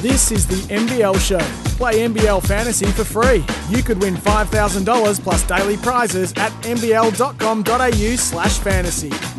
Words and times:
This 0.00 0.30
is 0.30 0.46
the 0.46 0.72
NBL 0.72 1.18
Show. 1.18 1.40
Play 1.76 2.06
NBL 2.06 2.46
Fantasy 2.46 2.86
for 2.86 3.02
free. 3.02 3.44
You 3.68 3.82
could 3.82 4.00
win 4.00 4.14
$5,000 4.14 5.20
plus 5.20 5.42
daily 5.42 5.76
prizes 5.76 6.32
at 6.36 6.52
nbl.com.au 6.62 8.16
slash 8.16 8.58
fantasy. 8.58 9.37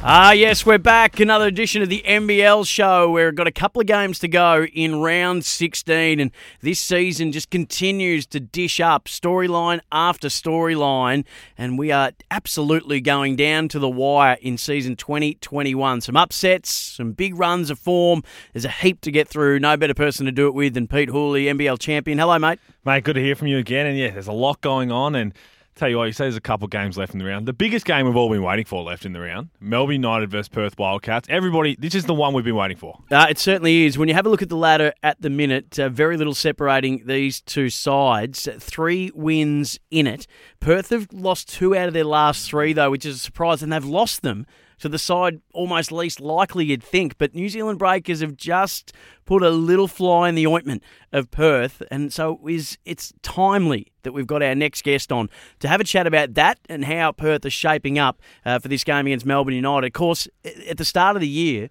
Ah, 0.00 0.30
yes, 0.30 0.64
we're 0.64 0.78
back. 0.78 1.18
Another 1.18 1.48
edition 1.48 1.82
of 1.82 1.88
the 1.88 2.04
NBL 2.06 2.64
show. 2.64 3.10
We've 3.10 3.34
got 3.34 3.48
a 3.48 3.52
couple 3.52 3.80
of 3.80 3.88
games 3.88 4.20
to 4.20 4.28
go 4.28 4.64
in 4.72 5.00
round 5.00 5.44
16, 5.44 6.20
and 6.20 6.30
this 6.60 6.78
season 6.78 7.32
just 7.32 7.50
continues 7.50 8.24
to 8.26 8.38
dish 8.38 8.78
up 8.78 9.06
storyline 9.06 9.80
after 9.90 10.28
storyline, 10.28 11.24
and 11.58 11.76
we 11.76 11.90
are 11.90 12.12
absolutely 12.30 13.00
going 13.00 13.34
down 13.34 13.66
to 13.68 13.80
the 13.80 13.88
wire 13.88 14.38
in 14.40 14.56
season 14.56 14.94
2021. 14.94 16.00
Some 16.02 16.16
upsets, 16.16 16.70
some 16.70 17.10
big 17.10 17.36
runs 17.36 17.68
of 17.68 17.80
form. 17.80 18.22
There's 18.52 18.64
a 18.64 18.70
heap 18.70 19.00
to 19.00 19.10
get 19.10 19.26
through. 19.26 19.58
No 19.58 19.76
better 19.76 19.94
person 19.94 20.26
to 20.26 20.32
do 20.32 20.46
it 20.46 20.54
with 20.54 20.74
than 20.74 20.86
Pete 20.86 21.08
Hooley, 21.08 21.46
NBL 21.46 21.80
champion. 21.80 22.18
Hello, 22.18 22.38
mate. 22.38 22.60
Mate, 22.84 23.02
good 23.02 23.14
to 23.14 23.20
hear 23.20 23.34
from 23.34 23.48
you 23.48 23.58
again. 23.58 23.86
And 23.86 23.98
yeah, 23.98 24.12
there's 24.12 24.28
a 24.28 24.32
lot 24.32 24.60
going 24.60 24.92
on, 24.92 25.16
and 25.16 25.34
Tell 25.78 25.88
you 25.88 25.96
what, 25.96 26.06
you 26.06 26.12
say 26.12 26.24
there's 26.24 26.34
a 26.34 26.40
couple 26.40 26.66
games 26.66 26.98
left 26.98 27.12
in 27.12 27.20
the 27.20 27.24
round. 27.24 27.46
The 27.46 27.52
biggest 27.52 27.86
game 27.86 28.04
we've 28.04 28.16
all 28.16 28.28
been 28.28 28.42
waiting 28.42 28.64
for 28.64 28.82
left 28.82 29.06
in 29.06 29.12
the 29.12 29.20
round 29.20 29.50
Melbourne 29.60 29.92
United 29.92 30.28
versus 30.28 30.48
Perth 30.48 30.76
Wildcats. 30.76 31.28
Everybody, 31.30 31.76
this 31.78 31.94
is 31.94 32.04
the 32.04 32.14
one 32.14 32.34
we've 32.34 32.44
been 32.44 32.56
waiting 32.56 32.76
for. 32.76 32.98
Uh, 33.12 33.28
it 33.30 33.38
certainly 33.38 33.84
is. 33.86 33.96
When 33.96 34.08
you 34.08 34.14
have 34.14 34.26
a 34.26 34.28
look 34.28 34.42
at 34.42 34.48
the 34.48 34.56
ladder 34.56 34.92
at 35.04 35.22
the 35.22 35.30
minute, 35.30 35.78
uh, 35.78 35.88
very 35.88 36.16
little 36.16 36.34
separating 36.34 37.06
these 37.06 37.40
two 37.40 37.70
sides. 37.70 38.48
Three 38.58 39.12
wins 39.14 39.78
in 39.88 40.08
it. 40.08 40.26
Perth 40.58 40.90
have 40.90 41.06
lost 41.12 41.48
two 41.48 41.76
out 41.76 41.86
of 41.86 41.94
their 41.94 42.02
last 42.02 42.50
three, 42.50 42.72
though, 42.72 42.90
which 42.90 43.06
is 43.06 43.14
a 43.14 43.20
surprise, 43.20 43.62
and 43.62 43.72
they've 43.72 43.84
lost 43.84 44.22
them 44.22 44.46
to 44.80 44.88
the 44.88 44.98
side 44.98 45.40
almost 45.52 45.92
least 45.92 46.20
likely 46.20 46.64
you'd 46.66 46.82
think. 46.82 47.18
But 47.18 47.34
New 47.34 47.48
Zealand 47.48 47.78
Breakers 47.78 48.20
have 48.20 48.36
just 48.36 48.92
put 49.24 49.42
a 49.42 49.50
little 49.50 49.88
fly 49.88 50.28
in 50.28 50.34
the 50.34 50.46
ointment 50.46 50.82
of 51.12 51.30
Perth, 51.30 51.82
and 51.90 52.12
so 52.12 52.40
is 52.48 52.78
it's 52.84 53.12
timely 53.22 53.92
that 54.02 54.12
we've 54.12 54.26
got 54.26 54.42
our 54.42 54.54
next 54.54 54.82
guest 54.82 55.12
on 55.12 55.28
to 55.60 55.68
have 55.68 55.80
a 55.80 55.84
chat 55.84 56.06
about 56.06 56.34
that 56.34 56.58
and 56.68 56.84
how 56.84 57.12
Perth 57.12 57.44
is 57.44 57.52
shaping 57.52 57.98
up 57.98 58.20
uh, 58.44 58.58
for 58.58 58.68
this 58.68 58.84
game 58.84 59.06
against 59.06 59.26
Melbourne 59.26 59.54
United. 59.54 59.88
Of 59.88 59.92
course, 59.92 60.28
at 60.44 60.76
the 60.76 60.84
start 60.84 61.16
of 61.16 61.20
the 61.20 61.28
year. 61.28 61.68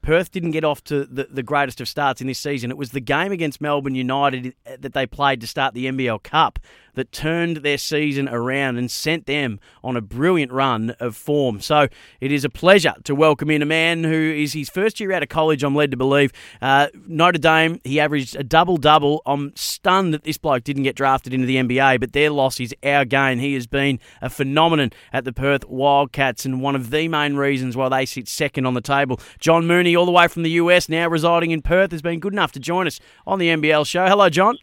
Perth 0.00 0.30
didn't 0.30 0.52
get 0.52 0.64
off 0.64 0.82
to 0.84 1.04
the, 1.04 1.24
the 1.28 1.42
greatest 1.42 1.80
of 1.80 1.88
starts 1.88 2.20
in 2.20 2.28
this 2.28 2.38
season. 2.38 2.70
It 2.70 2.76
was 2.76 2.92
the 2.92 3.00
game 3.00 3.32
against 3.32 3.60
Melbourne 3.60 3.96
United 3.96 4.54
that 4.64 4.92
they 4.92 5.06
played 5.06 5.40
to 5.40 5.46
start 5.46 5.74
the 5.74 5.86
NBL 5.86 6.22
Cup 6.22 6.60
that 6.98 7.12
turned 7.12 7.58
their 7.58 7.78
season 7.78 8.28
around 8.28 8.76
and 8.76 8.90
sent 8.90 9.26
them 9.26 9.60
on 9.82 9.96
a 9.96 10.00
brilliant 10.00 10.52
run 10.52 10.90
of 11.00 11.16
form. 11.16 11.60
So 11.60 11.88
it 12.20 12.32
is 12.32 12.44
a 12.44 12.50
pleasure 12.50 12.94
to 13.04 13.14
welcome 13.14 13.50
in 13.50 13.62
a 13.62 13.66
man 13.66 14.04
who 14.04 14.12
is 14.12 14.52
his 14.52 14.68
first 14.68 15.00
year 15.00 15.12
out 15.12 15.22
of 15.22 15.28
college, 15.28 15.62
I'm 15.62 15.74
led 15.74 15.92
to 15.92 15.96
believe. 15.96 16.32
Uh, 16.60 16.88
Notre 17.06 17.38
Dame, 17.38 17.80
he 17.84 18.00
averaged 18.00 18.36
a 18.36 18.42
double 18.42 18.76
double. 18.76 19.22
I'm 19.26 19.54
stunned 19.56 20.12
that 20.12 20.24
this 20.24 20.38
bloke 20.38 20.64
didn't 20.64 20.82
get 20.82 20.96
drafted 20.96 21.32
into 21.32 21.46
the 21.46 21.56
NBA, 21.56 22.00
but 22.00 22.12
their 22.12 22.30
loss 22.30 22.58
is 22.60 22.74
our 22.82 23.04
gain. 23.04 23.38
He 23.38 23.54
has 23.54 23.66
been 23.66 24.00
a 24.20 24.28
phenomenon 24.28 24.90
at 25.12 25.24
the 25.24 25.32
Perth 25.32 25.64
Wildcats 25.66 26.44
and 26.44 26.60
one 26.60 26.74
of 26.74 26.90
the 26.90 27.08
main 27.08 27.36
reasons 27.36 27.76
why 27.76 27.88
they 27.88 28.06
sit 28.06 28.28
second 28.28 28.66
on 28.66 28.74
the 28.74 28.80
table. 28.80 29.20
John 29.38 29.66
Mooney, 29.66 29.94
all 29.94 30.06
the 30.06 30.12
way 30.12 30.28
from 30.28 30.42
the 30.42 30.50
US, 30.50 30.88
now 30.88 31.08
residing 31.08 31.52
in 31.52 31.62
Perth, 31.62 31.92
has 31.92 32.02
been 32.02 32.20
good 32.20 32.32
enough 32.32 32.52
to 32.52 32.60
join 32.60 32.86
us 32.86 33.00
on 33.26 33.38
the 33.38 33.48
NBL 33.48 33.86
show. 33.86 34.06
Hello, 34.06 34.28
John. 34.28 34.58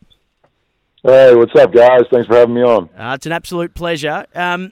Hey, 1.05 1.35
what's 1.35 1.53
up, 1.55 1.71
guys? 1.71 2.01
Thanks 2.11 2.25
for 2.25 2.35
having 2.35 2.55
me 2.55 2.63
on. 2.63 2.89
Uh, 2.97 3.13
it's 3.13 3.27
an 3.27 3.31
absolute 3.31 3.75
pleasure. 3.75 4.25
Um, 4.33 4.71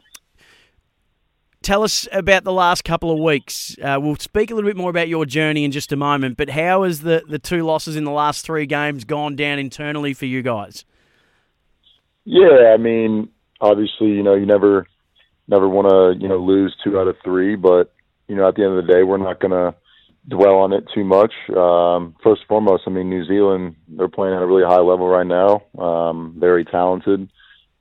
tell 1.62 1.84
us 1.84 2.08
about 2.12 2.44
the 2.44 2.52
last 2.52 2.84
couple 2.84 3.12
of 3.12 3.20
weeks. 3.20 3.78
Uh, 3.80 4.00
we'll 4.02 4.16
speak 4.16 4.50
a 4.50 4.56
little 4.56 4.68
bit 4.68 4.76
more 4.76 4.90
about 4.90 5.08
your 5.08 5.28
journey 5.28 5.64
in 5.64 5.72
just 5.72 5.92
a 5.92 5.96
moment, 5.96 6.36
but 6.36 6.50
how 6.50 6.82
has 6.82 7.02
the, 7.02 7.22
the 7.30 7.38
two 7.38 7.62
losses 7.62 7.96
in 7.96 8.04
the 8.04 8.12
last 8.12 8.44
three 8.44 8.66
games 8.66 9.04
gone 9.04 9.36
down 9.36 9.60
internally 9.60 10.16
for 10.16 10.26
you 10.26 10.42
guys? 10.42 10.86
Yeah, 12.26 12.74
I 12.74 12.78
mean, 12.78 13.30
obviously, 13.62 14.08
you 14.08 14.24
know, 14.24 14.34
you 14.34 14.48
never 14.48 14.88
never 15.48 15.70
want 15.70 15.90
to, 15.90 16.20
you 16.20 16.28
know, 16.28 16.38
lose 16.38 16.76
two 16.84 16.98
out 16.98 17.08
of 17.08 17.16
three, 17.24 17.56
but 17.56 17.94
you 18.28 18.36
know, 18.36 18.48
at 18.48 18.56
the 18.56 18.64
end 18.64 18.76
of 18.76 18.88
the 18.88 18.92
day, 18.92 19.04
we're 19.04 19.18
not 19.18 19.40
going 19.40 19.52
to 19.52 19.76
dwell 20.28 20.56
on 20.60 20.74
it 20.74 20.86
too 20.94 21.04
much. 21.04 21.34
Um, 21.50 22.16
first 22.24 22.42
and 22.42 22.48
foremost, 22.48 22.84
I 22.88 22.90
mean, 22.90 23.10
New 23.10 23.26
Zealand, 23.26 23.76
they're 23.88 24.08
playing 24.08 24.36
at 24.36 24.42
a 24.42 24.46
really 24.46 24.64
high 24.64 24.82
level 24.82 25.08
right 25.08 25.28
now. 25.28 25.64
Um, 25.78 26.36
very 26.38 26.66
talented. 26.66 27.30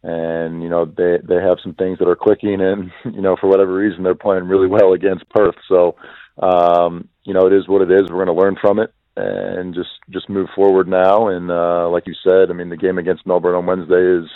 And, 0.03 0.63
you 0.63 0.69
know, 0.69 0.85
they, 0.85 1.19
they 1.23 1.37
have 1.37 1.59
some 1.63 1.75
things 1.75 1.99
that 1.99 2.09
are 2.09 2.17
clicking 2.17 2.61
and, 2.61 2.91
you 3.15 3.23
know, 3.23 3.37
for 3.41 3.49
whatever 3.49 3.73
reason, 3.73 4.03
they're 4.03 4.15
playing 4.15 4.45
really 4.45 4.67
well 4.67 4.93
against 4.93 5.29
Perth. 5.31 5.55
So, 5.69 5.97
um, 6.39 7.09
you 7.25 7.35
know, 7.35 7.47
it 7.47 7.53
is 7.53 7.69
what 7.69 7.83
it 7.83 7.91
is. 7.91 8.11
We're 8.11 8.25
going 8.25 8.37
to 8.37 8.43
learn 8.43 8.57
from 8.61 8.81
it 8.81 8.93
and 9.17 9.75
just, 9.75 9.91
just 10.11 10.29
move 10.29 10.49
forward 10.55 10.89
now. 10.89 11.29
And, 11.29 11.51
uh, 11.51 11.89
like 11.91 12.07
you 12.07 12.15
said, 12.27 12.51
I 12.51 12.55
mean, 12.55 12.71
the 12.71 12.77
game 12.77 12.99
against 12.99 13.27
Melbourne 13.27 13.55
on 13.55 13.67
Wednesday 13.67 14.25
is, 14.25 14.29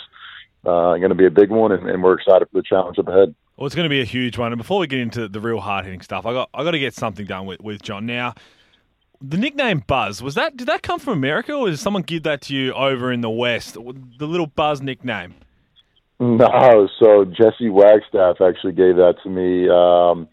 uh, 0.67 0.97
going 0.97 1.09
to 1.09 1.15
be 1.15 1.25
a 1.25 1.31
big 1.31 1.49
one 1.49 1.71
and, 1.71 1.89
and 1.89 2.03
we're 2.03 2.15
excited 2.15 2.47
for 2.51 2.59
the 2.59 2.63
challenge 2.63 2.99
up 2.99 3.07
ahead. 3.07 3.33
Well, 3.55 3.65
it's 3.65 3.75
going 3.75 3.85
to 3.85 3.89
be 3.89 4.01
a 4.01 4.05
huge 4.05 4.37
one. 4.37 4.51
And 4.51 4.59
before 4.59 4.79
we 4.79 4.87
get 4.87 4.99
into 4.99 5.27
the 5.27 5.39
real 5.39 5.59
hard 5.59 5.85
hitting 5.85 6.01
stuff, 6.01 6.25
I 6.25 6.33
got 6.33 6.49
I 6.53 6.63
got 6.63 6.71
to 6.71 6.79
get 6.79 6.93
something 6.93 7.25
done 7.25 7.45
with, 7.45 7.61
with 7.61 7.81
John. 7.81 8.05
Now, 8.05 8.35
the 9.21 9.37
nickname 9.37 9.83
Buzz 9.87 10.21
was 10.21 10.35
that? 10.35 10.57
Did 10.57 10.67
that 10.67 10.83
come 10.83 10.99
from 10.99 11.13
America, 11.13 11.53
or 11.53 11.69
did 11.69 11.79
someone 11.79 12.03
give 12.03 12.23
that 12.23 12.41
to 12.43 12.55
you 12.55 12.73
over 12.73 13.11
in 13.11 13.21
the 13.21 13.29
West? 13.29 13.73
The 13.73 14.27
little 14.27 14.47
Buzz 14.47 14.81
nickname. 14.81 15.35
No, 16.19 16.87
so 16.99 17.25
Jesse 17.25 17.69
Wagstaff 17.69 18.41
actually 18.41 18.73
gave 18.73 18.95
that 18.95 19.15
to 19.23 19.29
me. 19.29 19.69
Um, 19.69 20.27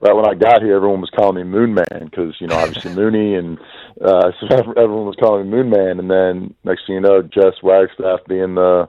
right 0.00 0.14
when 0.14 0.26
I 0.26 0.34
got 0.34 0.62
here, 0.62 0.76
everyone 0.76 1.00
was 1.00 1.10
calling 1.14 1.36
me 1.36 1.44
Moon 1.44 1.74
Man 1.74 2.04
because 2.04 2.34
you 2.40 2.46
know 2.46 2.56
obviously 2.56 2.94
Mooney, 2.94 3.34
and 3.34 3.58
uh, 4.02 4.32
so 4.40 4.46
everyone 4.56 5.06
was 5.06 5.16
calling 5.20 5.44
me 5.44 5.56
Moon 5.56 5.68
Man. 5.68 5.98
And 5.98 6.10
then 6.10 6.54
next 6.64 6.86
thing 6.86 6.94
you 6.94 7.00
know, 7.00 7.22
Jess 7.22 7.62
Wagstaff 7.62 8.20
being 8.26 8.54
the 8.54 8.88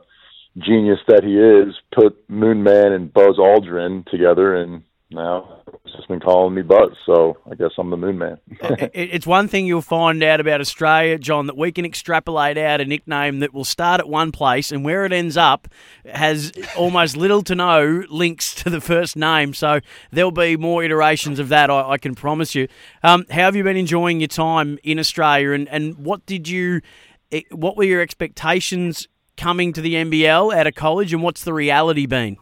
genius 0.58 1.00
that 1.08 1.24
he 1.24 1.38
is, 1.38 1.76
put 1.94 2.30
Moon 2.30 2.64
Man 2.64 2.92
and 2.92 3.14
Buzz 3.14 3.38
Aldrin 3.38 4.06
together, 4.08 4.56
and 4.56 4.84
now 5.10 5.62
it's 5.84 5.96
just 5.96 6.08
been 6.08 6.20
calling 6.20 6.54
me 6.54 6.62
Buzz. 6.62 6.92
So 7.06 7.38
I 7.50 7.56
guess 7.56 7.72
I'm 7.78 7.90
the 7.90 7.98
Moon 7.98 8.18
Man. 8.18 8.38
it's 8.94 9.26
one 9.26 9.48
thing 9.48 9.66
you'll 9.66 9.82
find 9.82 10.22
out 10.24 10.40
about 10.40 10.62
Australia, 10.62 11.18
John, 11.18 11.48
that 11.48 11.58
we 11.58 11.72
can 11.72 11.86
extrapolate 11.86 12.58
out 12.58 12.82
a 12.82 12.86
nickname 12.86 13.40
that 13.40 13.54
will 13.54 13.66
start 13.66 14.00
at 14.00 14.10
one 14.10 14.32
place 14.32 14.72
and 14.72 14.84
where 14.84 15.06
it 15.06 15.14
ends 15.14 15.38
up 15.38 15.68
has 16.06 16.52
almost 16.78 17.18
little 17.18 17.42
to 17.44 17.56
no 17.56 18.04
links 18.10 18.54
to 18.56 18.70
the 18.70 18.82
first 18.82 19.16
name. 19.16 19.54
So 19.54 19.80
there'll 20.12 20.32
be 20.32 20.58
more 20.58 20.84
iterations 20.84 21.40
of 21.40 21.50
that, 21.50 21.70
I, 21.70 21.92
I 21.92 21.98
can 21.98 22.16
promise 22.16 22.56
you. 22.56 22.68
Um, 23.04 23.26
how 23.30 23.42
have 23.42 23.56
you 23.56 23.64
been 23.64 23.78
enjoying 23.78 24.20
your 24.20 24.28
time 24.28 24.80
in 24.84 25.00
Australia, 25.00 25.52
and, 25.52 25.68
and 25.70 25.98
what 25.98 26.26
did 26.26 26.48
you? 26.48 26.82
Eh, 27.32 27.42
what 27.52 27.78
were 27.78 27.84
your 27.84 28.02
expectations 28.02 29.08
coming 29.42 29.74
to 29.74 29.82
the 29.82 29.96
NBL 29.96 30.56
out 30.56 30.68
of 30.68 30.76
college, 30.76 31.14
and 31.14 31.24
what's 31.24 31.44
the 31.44 31.54
reality 31.54 32.06
been? 32.06 32.38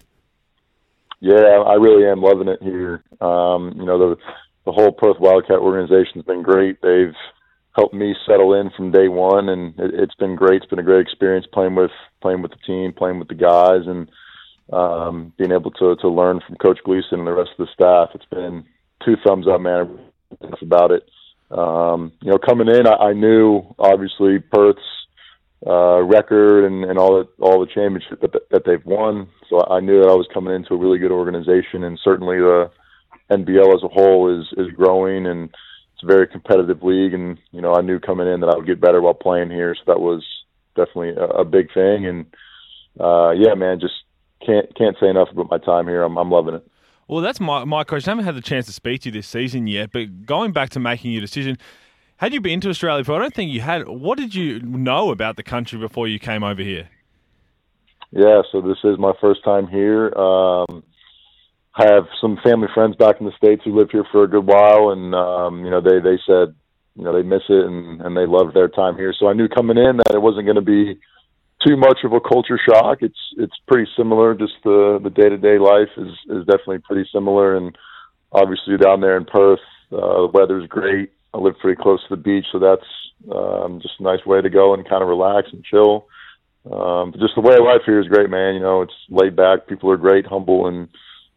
Yeah, 1.21 1.63
I 1.65 1.75
really 1.75 2.05
am 2.05 2.21
loving 2.21 2.49
it 2.49 2.61
here. 2.61 3.03
Um, 3.21 3.73
you 3.77 3.85
know, 3.85 3.97
the 3.97 4.15
the 4.65 4.71
whole 4.71 4.91
Perth 4.91 5.19
Wildcat 5.19 5.59
organization's 5.59 6.25
been 6.25 6.43
great. 6.43 6.81
They've 6.81 7.15
helped 7.75 7.93
me 7.93 8.13
settle 8.27 8.53
in 8.53 8.69
from 8.75 8.91
day 8.91 9.07
one, 9.07 9.49
and 9.49 9.79
it, 9.79 9.91
it's 9.93 10.15
been 10.15 10.35
great. 10.35 10.61
It's 10.61 10.69
been 10.69 10.79
a 10.79 10.83
great 10.83 11.01
experience 11.01 11.45
playing 11.53 11.75
with 11.75 11.91
playing 12.21 12.41
with 12.41 12.51
the 12.51 12.57
team, 12.67 12.93
playing 12.93 13.19
with 13.19 13.29
the 13.29 13.35
guys, 13.35 13.88
and 13.88 14.09
um, 14.73 15.33
being 15.38 15.51
able 15.51 15.71
to 15.71 15.95
to 15.95 16.09
learn 16.09 16.41
from 16.45 16.57
Coach 16.57 16.79
Gleeson 16.83 17.19
and 17.19 17.27
the 17.27 17.33
rest 17.33 17.51
of 17.57 17.65
the 17.65 17.73
staff. 17.73 18.09
It's 18.13 18.29
been 18.29 18.65
two 19.05 19.15
thumbs 19.25 19.47
up, 19.47 19.61
man. 19.61 19.99
About 20.61 20.91
it. 20.91 21.09
Um, 21.49 22.11
you 22.21 22.29
know, 22.29 22.38
coming 22.38 22.67
in, 22.67 22.85
I, 22.85 23.09
I 23.09 23.13
knew 23.13 23.63
obviously 23.79 24.38
Perth's 24.38 24.79
uh, 25.65 26.01
record 26.01 26.65
and, 26.65 26.85
and 26.85 26.97
all 26.97 27.17
the 27.17 27.43
all 27.43 27.59
the 27.59 27.71
championships 27.71 28.21
that, 28.21 28.31
that 28.49 28.63
they've 28.65 28.85
won. 28.85 29.27
So 29.49 29.65
I 29.69 29.79
knew 29.79 29.99
that 30.01 30.09
I 30.09 30.15
was 30.15 30.27
coming 30.33 30.55
into 30.55 30.73
a 30.73 30.77
really 30.77 30.99
good 30.99 31.11
organization, 31.11 31.83
and 31.83 31.99
certainly 32.03 32.37
the 32.37 32.71
NBL 33.29 33.75
as 33.75 33.83
a 33.83 33.87
whole 33.87 34.29
is 34.39 34.47
is 34.57 34.71
growing, 34.75 35.25
and 35.25 35.49
it's 35.93 36.03
a 36.03 36.07
very 36.07 36.27
competitive 36.27 36.81
league. 36.81 37.13
And 37.13 37.38
you 37.51 37.61
know, 37.61 37.73
I 37.73 37.81
knew 37.81 38.00
coming 38.00 38.27
in 38.27 38.39
that 38.39 38.50
I 38.50 38.56
would 38.56 38.67
get 38.67 38.81
better 38.81 39.01
while 39.01 39.13
playing 39.13 39.50
here, 39.50 39.75
so 39.75 39.81
that 39.88 40.00
was 40.00 40.23
definitely 40.75 41.09
a, 41.09 41.41
a 41.41 41.45
big 41.45 41.73
thing. 41.73 42.05
And 42.05 42.25
uh, 43.00 43.31
yeah, 43.31 43.53
man, 43.55 43.79
just 43.79 43.95
can't 44.45 44.73
can't 44.75 44.95
say 45.00 45.09
enough 45.09 45.29
about 45.31 45.50
my 45.50 45.57
time 45.57 45.88
here. 45.88 46.03
I'm 46.03 46.17
I'm 46.17 46.31
loving 46.31 46.55
it. 46.55 46.65
Well, 47.07 47.21
that's 47.21 47.39
my 47.39 47.65
my 47.65 47.83
question. 47.83 48.09
I 48.09 48.12
haven't 48.12 48.25
had 48.25 48.35
the 48.35 48.47
chance 48.47 48.65
to 48.67 48.71
speak 48.71 49.01
to 49.01 49.09
you 49.09 49.13
this 49.13 49.27
season 49.27 49.67
yet, 49.67 49.91
but 49.91 50.25
going 50.25 50.53
back 50.53 50.69
to 50.71 50.79
making 50.79 51.12
your 51.12 51.21
decision 51.21 51.57
had 52.19 52.33
you 52.33 52.42
been 52.42 52.60
to 52.62 52.69
Australia 52.69 53.01
before? 53.01 53.16
I 53.16 53.19
don't 53.19 53.33
think 53.33 53.50
you 53.50 53.62
had. 53.62 53.88
What 53.88 54.18
did 54.18 54.36
you 54.36 54.60
know 54.60 55.12
about 55.12 55.38
the 55.38 55.44
country 55.44 55.80
before 55.80 56.06
you 56.06 56.19
came 56.19 56.44
over 56.44 56.62
here? 56.62 56.89
Yeah, 58.12 58.42
so 58.51 58.60
this 58.60 58.77
is 58.83 59.00
my 59.00 59.13
first 59.21 59.42
time 59.45 59.68
here. 59.68 60.13
Um, 60.16 60.83
I 61.75 61.86
have 61.86 62.07
some 62.19 62.38
family 62.44 62.68
friends 62.74 62.98
back 62.98 63.21
in 63.21 63.25
the 63.25 63.31
states 63.38 63.62
who 63.63 63.77
lived 63.77 63.92
here 63.94 64.04
for 64.12 64.25
a 64.25 64.27
good 64.27 64.45
while, 64.45 64.89
and 64.89 65.16
um, 65.16 65.63
you 65.63 65.71
know 65.71 65.80
they 65.80 66.00
they 66.00 66.19
said 66.27 66.54
you 66.95 67.06
know 67.06 67.13
they 67.13 67.24
miss 67.24 67.44
it 67.48 67.66
and 67.66 68.01
and 68.01 68.18
they 68.18 68.25
loved 68.25 68.54
their 68.54 68.68
time 68.68 68.98
here. 68.98 69.13
So 69.18 69.30
I 69.30 69.33
knew 69.33 69.48
coming 69.48 69.77
in 69.77 69.98
that 69.98 70.15
it 70.15 70.22
wasn't 70.22 70.45
going 70.45 70.56
to 70.56 70.62
be 70.62 71.00
too 71.65 71.77
much 71.77 72.00
of 72.04 72.12
a 72.12 72.19
culture 72.19 72.60
shock. 72.68 72.98
It's 73.00 73.19
it's 73.38 73.56
pretty 73.65 73.89
similar. 73.95 74.36
Just 74.36 74.60
the 74.65 75.00
the 75.01 75.10
day 75.10 75.30
to 75.30 75.38
day 75.38 75.57
life 75.57 75.95
is 75.95 76.12
is 76.36 76.45
definitely 76.48 76.80
pretty 76.80 77.07
similar, 77.13 77.56
and 77.56 77.77
obviously 78.33 78.75
down 78.75 79.00
there 79.00 79.15
in 79.15 79.24
Perth, 79.24 79.63
uh, 79.94 80.27
the 80.27 80.31
weather's 80.33 80.68
great. 80.68 81.12
I 81.33 81.37
live 81.37 81.57
pretty 81.59 81.81
close 81.81 82.01
to 82.03 82.15
the 82.15 82.21
beach, 82.21 82.45
so 82.51 82.59
that's 82.59 82.85
Um, 83.29 83.81
just 83.81 83.99
a 83.99 84.03
nice 84.03 84.25
way 84.25 84.41
to 84.41 84.49
go 84.49 84.73
and 84.73 84.87
kind 84.87 85.03
of 85.03 85.09
relax 85.09 85.49
and 85.51 85.61
chill. 85.63 86.07
Um, 86.65 87.11
but 87.11 87.19
just 87.19 87.35
the 87.35 87.41
way 87.41 87.55
of 87.55 87.65
life 87.65 87.81
here 87.85 87.99
is 87.99 88.07
great, 88.07 88.29
man. 88.29 88.53
You 88.53 88.61
know, 88.61 88.81
it's 88.81 88.93
laid 89.09 89.35
back. 89.35 89.67
People 89.67 89.91
are 89.91 89.97
great, 89.97 90.25
humble, 90.25 90.67
and 90.67 90.87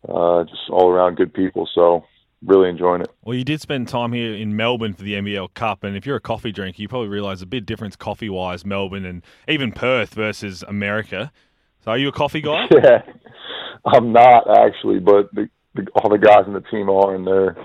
uh, 0.08 0.44
just 0.44 0.70
all 0.70 0.88
around 0.90 1.16
good 1.16 1.34
people. 1.34 1.68
So 1.74 2.04
really 2.44 2.68
enjoying 2.68 3.02
it. 3.02 3.10
Well, 3.24 3.36
you 3.36 3.44
did 3.44 3.60
spend 3.60 3.88
time 3.88 4.12
here 4.12 4.34
in 4.34 4.56
Melbourne 4.56 4.94
for 4.94 5.02
the 5.02 5.14
NBL 5.14 5.54
Cup, 5.54 5.84
and 5.84 5.96
if 5.96 6.06
you're 6.06 6.16
a 6.16 6.20
coffee 6.20 6.52
drinker, 6.52 6.82
you 6.82 6.88
probably 6.88 7.08
realise 7.08 7.42
a 7.42 7.46
bit 7.46 7.66
difference 7.66 7.96
coffee 7.96 8.30
wise, 8.30 8.64
Melbourne 8.64 9.04
and 9.04 9.22
even 9.48 9.72
Perth 9.72 10.14
versus 10.14 10.62
America. 10.66 11.32
So, 11.84 11.92
are 11.92 11.98
you 11.98 12.08
a 12.08 12.12
coffee 12.12 12.40
guy? 12.40 12.66
yeah, 12.70 13.02
I'm 13.86 14.12
not 14.12 14.48
actually, 14.58 14.98
but 14.98 15.32
the, 15.34 15.48
the, 15.74 15.86
all 15.96 16.10
the 16.10 16.18
guys 16.18 16.44
in 16.46 16.52
the 16.52 16.60
team 16.60 16.88
are, 16.88 17.14
and 17.14 17.26
they're 17.26 17.56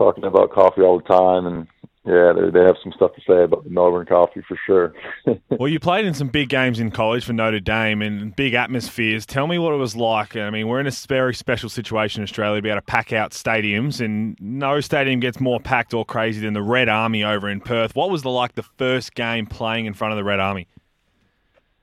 talking 0.00 0.24
about 0.24 0.50
coffee 0.50 0.80
all 0.80 0.98
the 0.98 1.04
time, 1.04 1.46
and 1.46 1.66
yeah, 2.06 2.32
they, 2.32 2.50
they 2.50 2.64
have 2.64 2.76
some 2.82 2.92
stuff 2.92 3.14
to 3.14 3.20
say 3.28 3.44
about 3.44 3.64
the 3.64 3.70
Melbourne 3.70 4.06
coffee 4.06 4.40
for 4.48 4.58
sure. 4.66 4.94
well, 5.58 5.68
you 5.68 5.78
played 5.78 6.06
in 6.06 6.14
some 6.14 6.28
big 6.28 6.48
games 6.48 6.80
in 6.80 6.90
college 6.90 7.26
for 7.26 7.34
Notre 7.34 7.60
Dame 7.60 8.00
and 8.00 8.34
big 8.34 8.54
atmospheres. 8.54 9.26
Tell 9.26 9.46
me 9.46 9.58
what 9.58 9.74
it 9.74 9.76
was 9.76 9.94
like. 9.94 10.34
I 10.34 10.48
mean, 10.48 10.68
we're 10.68 10.80
in 10.80 10.86
a 10.86 10.92
very 11.06 11.34
special 11.34 11.68
situation 11.68 12.22
in 12.22 12.24
Australia 12.24 12.56
to 12.56 12.62
be 12.62 12.70
able 12.70 12.80
to 12.80 12.86
pack 12.86 13.12
out 13.12 13.32
stadiums, 13.32 14.02
and 14.02 14.38
no 14.40 14.80
stadium 14.80 15.20
gets 15.20 15.38
more 15.38 15.60
packed 15.60 15.92
or 15.92 16.06
crazy 16.06 16.40
than 16.40 16.54
the 16.54 16.62
Red 16.62 16.88
Army 16.88 17.22
over 17.22 17.50
in 17.50 17.60
Perth. 17.60 17.94
What 17.94 18.08
was 18.08 18.22
the 18.22 18.30
like 18.30 18.54
the 18.54 18.64
first 18.78 19.14
game 19.14 19.46
playing 19.46 19.84
in 19.84 19.92
front 19.92 20.12
of 20.12 20.16
the 20.16 20.24
Red 20.24 20.40
Army? 20.40 20.66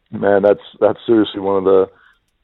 Man, 0.09 0.41
that's 0.41 0.61
that's 0.79 0.99
seriously 1.05 1.41
one 1.41 1.57
of 1.57 1.65
the 1.65 1.85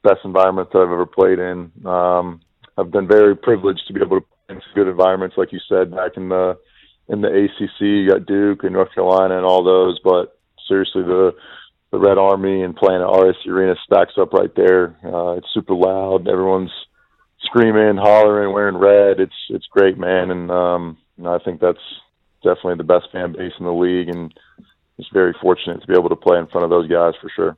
best 0.04 0.20
environments 0.24 0.70
I've 0.74 0.82
ever 0.82 1.06
played 1.06 1.40
in. 1.40 1.72
Um, 1.84 2.40
I've 2.78 2.92
been 2.92 3.08
very 3.08 3.34
privileged 3.36 3.86
to 3.88 3.92
be 3.92 4.00
able 4.00 4.20
to 4.20 4.26
in 4.48 4.60
good 4.74 4.88
environments, 4.88 5.36
like 5.36 5.52
you 5.52 5.60
said, 5.68 5.90
back 5.90 6.12
in 6.16 6.28
the 6.28 6.58
in 7.08 7.20
the 7.20 7.28
ACC. 7.28 7.80
You 7.80 8.10
got 8.10 8.26
Duke 8.26 8.64
and 8.64 8.72
North 8.72 8.94
Carolina 8.94 9.36
and 9.36 9.46
all 9.46 9.64
those, 9.64 9.98
but 10.02 10.38
seriously, 10.68 11.02
the 11.02 11.34
the 11.90 11.98
Red 11.98 12.18
Army 12.18 12.62
and 12.62 12.74
playing 12.74 13.02
at 13.02 13.06
RAC 13.06 13.36
Arena 13.46 13.76
stacks 13.84 14.14
up 14.20 14.32
right 14.32 14.54
there. 14.56 14.96
Uh, 15.04 15.32
it's 15.32 15.46
super 15.54 15.74
loud. 15.74 16.26
Everyone's 16.26 16.72
screaming, 17.44 17.96
hollering, 17.96 18.52
wearing 18.52 18.76
red. 18.76 19.20
It's 19.20 19.34
it's 19.50 19.66
great, 19.70 19.98
man, 19.98 20.30
and 20.30 20.50
um, 20.50 20.98
you 21.16 21.24
know, 21.24 21.34
I 21.34 21.38
think 21.44 21.60
that's 21.60 21.78
definitely 22.42 22.76
the 22.76 22.84
best 22.84 23.06
fan 23.12 23.32
base 23.32 23.52
in 23.58 23.64
the 23.64 23.72
league, 23.72 24.08
and 24.08 24.32
just 24.98 25.12
very 25.12 25.34
fortunate 25.40 25.80
to 25.80 25.86
be 25.86 25.94
able 25.94 26.08
to 26.08 26.16
play 26.16 26.38
in 26.38 26.46
front 26.48 26.64
of 26.64 26.70
those 26.70 26.88
guys 26.88 27.14
for 27.20 27.30
sure. 27.34 27.56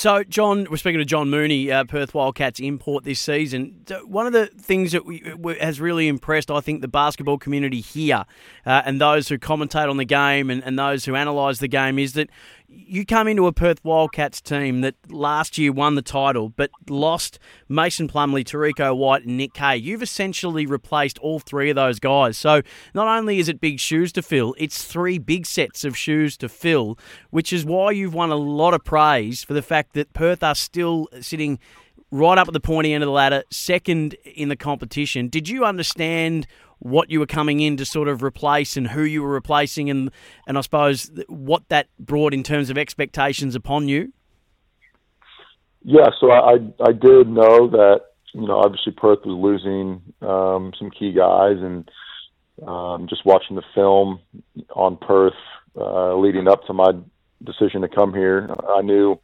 So, 0.00 0.24
John, 0.24 0.66
we're 0.70 0.78
speaking 0.78 1.00
to 1.00 1.04
John 1.04 1.28
Mooney, 1.28 1.70
uh, 1.70 1.84
Perth 1.84 2.14
Wildcats 2.14 2.58
import 2.58 3.04
this 3.04 3.20
season. 3.20 3.84
One 4.06 4.26
of 4.26 4.32
the 4.32 4.46
things 4.46 4.92
that 4.92 5.04
we, 5.04 5.22
has 5.60 5.78
really 5.78 6.08
impressed, 6.08 6.50
I 6.50 6.60
think, 6.60 6.80
the 6.80 6.88
basketball 6.88 7.36
community 7.36 7.82
here 7.82 8.24
uh, 8.64 8.80
and 8.86 8.98
those 8.98 9.28
who 9.28 9.36
commentate 9.36 9.90
on 9.90 9.98
the 9.98 10.06
game 10.06 10.48
and, 10.48 10.64
and 10.64 10.78
those 10.78 11.04
who 11.04 11.14
analyse 11.14 11.58
the 11.58 11.68
game 11.68 11.98
is 11.98 12.14
that 12.14 12.30
you 12.72 13.04
come 13.04 13.26
into 13.26 13.46
a 13.46 13.52
Perth 13.52 13.84
Wildcats 13.84 14.40
team 14.40 14.80
that 14.82 14.94
last 15.08 15.58
year 15.58 15.72
won 15.72 15.96
the 15.96 16.02
title 16.02 16.50
but 16.50 16.70
lost 16.88 17.38
Mason 17.68 18.08
Plumlee, 18.08 18.44
Terrico 18.44 18.96
White, 18.96 19.24
and 19.24 19.36
Nick 19.36 19.54
Kay. 19.54 19.76
You've 19.76 20.02
essentially 20.02 20.66
replaced 20.66 21.18
all 21.18 21.40
three 21.40 21.70
of 21.70 21.76
those 21.76 21.98
guys. 21.98 22.36
So 22.38 22.62
not 22.94 23.08
only 23.08 23.40
is 23.40 23.48
it 23.48 23.60
big 23.60 23.80
shoes 23.80 24.12
to 24.12 24.22
fill, 24.22 24.54
it's 24.56 24.84
three 24.84 25.18
big 25.18 25.46
sets 25.46 25.84
of 25.84 25.96
shoes 25.96 26.36
to 26.38 26.48
fill, 26.48 26.96
which 27.30 27.52
is 27.52 27.64
why 27.64 27.90
you've 27.90 28.14
won 28.14 28.30
a 28.30 28.36
lot 28.36 28.72
of 28.72 28.84
praise 28.84 29.42
for 29.42 29.54
the 29.54 29.62
fact 29.62 29.94
that 29.94 30.12
Perth 30.12 30.42
are 30.42 30.54
still 30.54 31.08
sitting 31.20 31.58
right 32.12 32.38
up 32.38 32.48
at 32.48 32.54
the 32.54 32.60
pointy 32.60 32.92
end 32.92 33.02
of 33.02 33.08
the 33.08 33.12
ladder, 33.12 33.42
second 33.50 34.14
in 34.24 34.48
the 34.48 34.56
competition. 34.56 35.28
Did 35.28 35.48
you 35.48 35.64
understand 35.64 36.46
what 36.80 37.10
you 37.10 37.20
were 37.20 37.26
coming 37.26 37.60
in 37.60 37.76
to 37.76 37.84
sort 37.84 38.08
of 38.08 38.22
replace 38.22 38.76
and 38.76 38.88
who 38.88 39.02
you 39.02 39.22
were 39.22 39.30
replacing, 39.30 39.88
and 39.88 40.10
and 40.46 40.58
I 40.58 40.62
suppose 40.62 41.10
what 41.28 41.68
that 41.68 41.88
brought 41.98 42.34
in 42.34 42.42
terms 42.42 42.70
of 42.70 42.76
expectations 42.76 43.54
upon 43.54 43.88
you. 43.88 44.12
Yeah, 45.82 46.08
so 46.18 46.30
I 46.30 46.56
I 46.84 46.92
did 46.92 47.28
know 47.28 47.68
that 47.68 48.00
you 48.32 48.46
know 48.46 48.58
obviously 48.58 48.92
Perth 48.92 49.20
was 49.24 49.36
losing 49.36 50.02
um, 50.22 50.72
some 50.78 50.90
key 50.90 51.12
guys, 51.12 51.56
and 51.58 51.88
um, 52.66 53.06
just 53.08 53.24
watching 53.24 53.56
the 53.56 53.62
film 53.74 54.20
on 54.74 54.96
Perth 54.96 55.34
uh, 55.76 56.16
leading 56.16 56.48
up 56.48 56.66
to 56.66 56.72
my 56.72 56.92
decision 57.44 57.82
to 57.82 57.88
come 57.88 58.12
here, 58.12 58.50
I 58.68 58.82
knew 58.82 59.18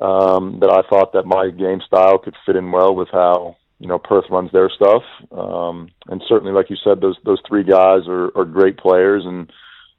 um, 0.00 0.60
that 0.60 0.70
I 0.70 0.88
thought 0.88 1.12
that 1.12 1.26
my 1.26 1.50
game 1.50 1.80
style 1.86 2.18
could 2.18 2.36
fit 2.46 2.56
in 2.56 2.70
well 2.70 2.94
with 2.94 3.08
how 3.10 3.56
you 3.80 3.88
know 3.88 3.98
Perth 3.98 4.26
runs 4.30 4.52
their 4.52 4.70
stuff, 4.70 5.02
um, 5.32 5.88
and 6.06 6.22
certainly, 6.28 6.52
like 6.52 6.68
you 6.68 6.76
said, 6.84 7.00
those 7.00 7.16
those 7.24 7.40
three 7.48 7.64
guys 7.64 8.02
are, 8.06 8.30
are 8.36 8.44
great 8.44 8.76
players, 8.76 9.24
and 9.24 9.50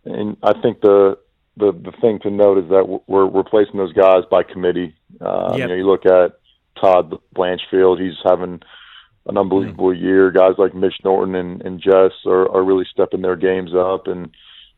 and 0.05 0.37
I 0.43 0.53
think 0.61 0.81
the 0.81 1.17
the 1.57 1.71
the 1.71 1.91
thing 1.99 2.19
to 2.19 2.29
note 2.29 2.59
is 2.59 2.69
that 2.69 2.87
we're 2.87 2.99
we're 3.07 3.27
replacing 3.27 3.77
those 3.77 3.93
guys 3.93 4.23
by 4.29 4.43
committee. 4.43 4.95
Uh, 5.19 5.49
yep. 5.53 5.59
You 5.59 5.67
know, 5.67 5.73
you 5.73 5.87
look 5.87 6.05
at 6.05 6.39
Todd 6.79 7.15
Blanchfield; 7.35 7.99
he's 7.99 8.17
having 8.23 8.61
an 9.25 9.37
unbelievable 9.37 9.89
mm. 9.89 9.99
year. 9.99 10.31
Guys 10.31 10.53
like 10.59 10.75
Mitch 10.75 10.95
Norton 11.03 11.33
and, 11.33 11.63
and 11.63 11.81
Jess 11.81 12.11
are, 12.27 12.49
are 12.55 12.63
really 12.63 12.85
stepping 12.91 13.23
their 13.23 13.35
games 13.35 13.71
up, 13.75 14.05
and 14.05 14.29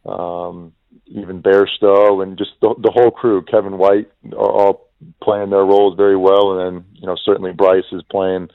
um, 0.05 0.71
even 1.07 1.43
Bairstow 1.43 2.23
and 2.23 2.37
just 2.37 2.51
the, 2.61 2.73
the 2.81 2.91
whole 2.91 3.11
crew. 3.11 3.43
Kevin 3.43 3.77
White 3.77 4.09
are 4.31 4.51
all 4.51 4.89
playing 5.21 5.49
their 5.49 5.65
roles 5.65 5.97
very 5.97 6.17
well, 6.17 6.57
and 6.57 6.77
then 6.77 6.85
you 6.93 7.07
know 7.07 7.17
certainly 7.25 7.51
Bryce 7.51 7.83
is 7.91 8.01
playing 8.09 8.47